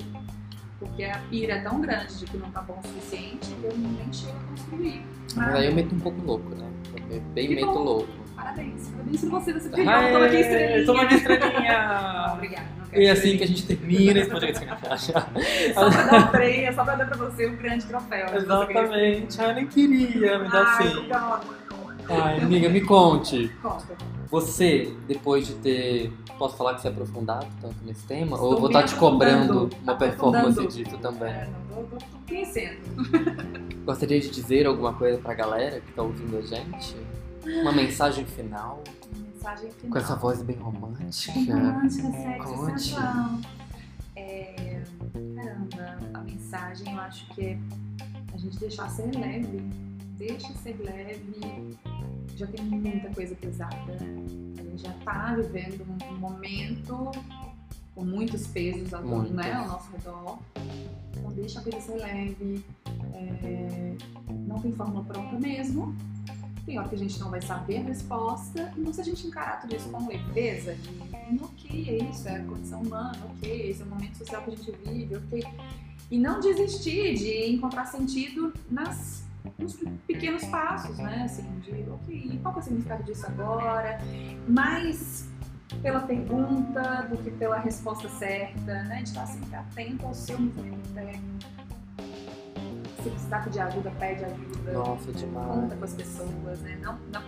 [0.80, 3.74] Porque a pira é tão grande de que não tá bom o suficiente que eu
[3.78, 5.02] nem chego a construir.
[5.36, 6.70] Mas aí eu meto um pouco louco, né?
[7.10, 7.84] Eu bem Que meto bom.
[7.84, 8.10] louco.
[8.36, 10.86] Parabéns, parabéns por você, você pegou, toma aqui estrelinha.
[10.86, 12.32] Toma aqui estrelinha!
[12.34, 12.68] obrigada.
[12.94, 14.66] E é assim que a gente termina esse podcast.
[15.74, 18.26] Só pra dar um trem, é só pra dar pra você um grande troféu.
[18.28, 18.38] né?
[18.38, 19.42] Exatamente.
[19.42, 21.10] Ai, eu nem queria me dar Ai, assim.
[22.10, 23.50] Ai, amiga, me conte.
[23.62, 23.96] Conta.
[24.34, 26.12] Você, depois de ter.
[26.40, 28.32] Posso falar que você é aprofundado tanto nesse tema?
[28.32, 30.68] Ou Estou eu vou me estar te cobrando uma performance Aprofundando.
[30.70, 31.32] disso também?
[31.32, 32.82] É, não, tô, tô, tô conhecendo.
[33.86, 36.98] Gostaria de dizer alguma coisa pra galera que tá ouvindo a gente?
[37.62, 38.82] Uma mensagem final?
[39.16, 39.92] Mensagem final.
[39.92, 41.40] Com essa voz bem romântica.
[41.40, 42.82] Romântica, sexy, Conte.
[42.82, 43.40] sensual.
[44.16, 44.82] É,
[45.36, 47.58] caramba, a mensagem eu acho que é
[48.34, 49.60] a gente deixar ser leve.
[50.18, 51.78] Deixa ser leve.
[52.36, 53.94] Já tem muita coisa pesada.
[53.94, 57.12] A gente já tá vivendo um momento
[57.96, 59.32] com muitos pesos ao, Muitos.
[59.32, 60.40] né, ao nosso redor.
[61.16, 62.64] Então deixa a coisa ser leve.
[63.14, 63.96] É,
[64.48, 65.96] não tem fórmula pronta mesmo.
[66.66, 69.60] Tem hora que a gente não vai saber a resposta, então se a gente encarar
[69.60, 73.86] tudo isso com leveza, de ok, é isso, é a condição humana, ok, esse é
[73.86, 75.44] o momento social que a gente vive, ok.
[76.10, 79.23] E não desistir de encontrar sentido nas,
[79.58, 79.76] nos
[80.08, 81.24] pequenos passos, né?
[81.26, 84.00] Assim, de ok, qual que é o significado disso agora?
[84.48, 85.28] Mais
[85.82, 89.02] pela pergunta do que pela resposta certa, né?
[89.04, 91.40] De estar sempre atento ao seu movimento interno.
[93.02, 95.48] Se precisar pedir ajuda, pede ajuda Nossa, demais.
[95.48, 96.80] conta com as pessoas, né?
[96.82, 97.22] Não, não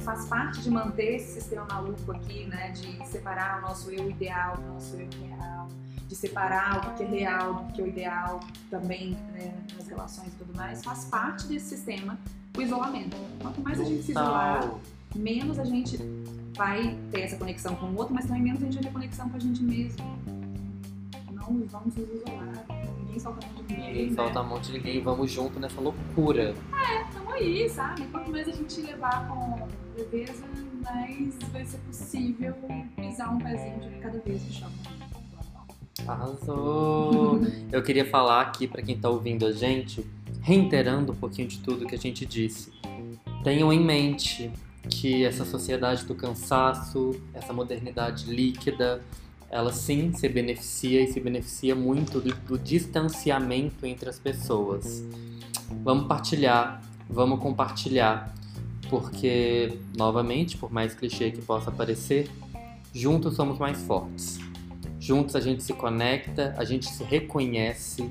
[0.00, 2.70] faz parte de manter esse sistema maluco aqui, né?
[2.70, 5.68] De separar o nosso eu ideal do nosso eu real,
[6.10, 10.26] de separar o que é real do que é o ideal também né, nas relações
[10.34, 12.18] e tudo mais, faz parte desse sistema
[12.58, 13.16] o isolamento.
[13.40, 14.68] Quanto mais a gente se isolar,
[15.14, 15.96] menos a gente
[16.56, 19.28] vai ter essa conexão com o outro, mas também menos a gente vai ter conexão
[19.28, 20.04] com a gente mesmo.
[21.30, 22.66] Não vamos nos isolar,
[22.98, 23.86] ninguém solta a mão de ninguém.
[23.86, 24.16] Ninguém né?
[24.16, 26.56] solta a mão de ninguém, vamos junto nessa loucura.
[27.08, 28.04] Então aí, sabe?
[28.08, 30.44] Quanto mais a gente levar com leveza,
[30.82, 32.52] mais vai ser possível
[32.96, 34.70] pisar um pezinho de cada vez no chão.
[36.10, 37.40] Arrasou!
[37.70, 40.04] Eu queria falar aqui pra quem tá ouvindo a gente,
[40.40, 42.72] reiterando um pouquinho de tudo que a gente disse.
[43.44, 44.50] Tenham em mente
[44.88, 49.00] que essa sociedade do cansaço, essa modernidade líquida,
[49.48, 55.04] ela sim se beneficia e se beneficia muito do, do distanciamento entre as pessoas.
[55.84, 58.34] Vamos partilhar, vamos compartilhar,
[58.88, 62.28] porque, novamente, por mais clichê que possa parecer,
[62.92, 64.49] juntos somos mais fortes.
[65.10, 68.08] Juntos a gente se conecta, a gente se reconhece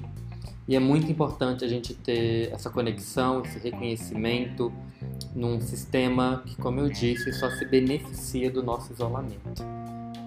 [0.67, 4.69] e é muito importante a gente ter essa conexão, esse reconhecimento
[5.33, 9.63] num sistema que, como eu disse, só se beneficia do nosso isolamento.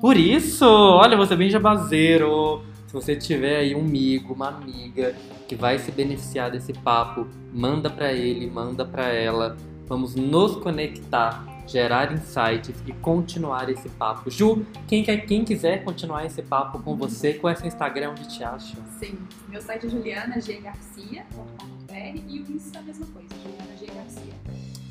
[0.01, 2.63] Por isso, olha, você bem jabazeiro.
[2.87, 5.15] Se você tiver aí um amigo, uma amiga
[5.47, 9.59] que vai se beneficiar desse papo, manda pra ele, manda pra ela.
[9.87, 14.31] Vamos nos conectar, gerar insights e continuar esse papo.
[14.31, 18.29] Ju, quem, quer, quem quiser continuar esse papo com você, qual é seu Instagram, onde
[18.29, 18.77] te acha?
[18.99, 19.19] Sim,
[19.49, 23.87] meu site é julianaggarcia.com.br e o Insta é a mesma coisa, Juliana G.
[23.87, 24.35] Garcia.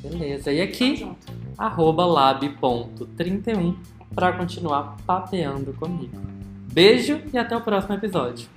[0.02, 1.08] Beleza, e aqui,
[1.56, 3.76] arroba lab.31
[4.12, 6.20] para continuar papeando comigo.
[6.72, 8.48] Beijo e até o próximo episódio.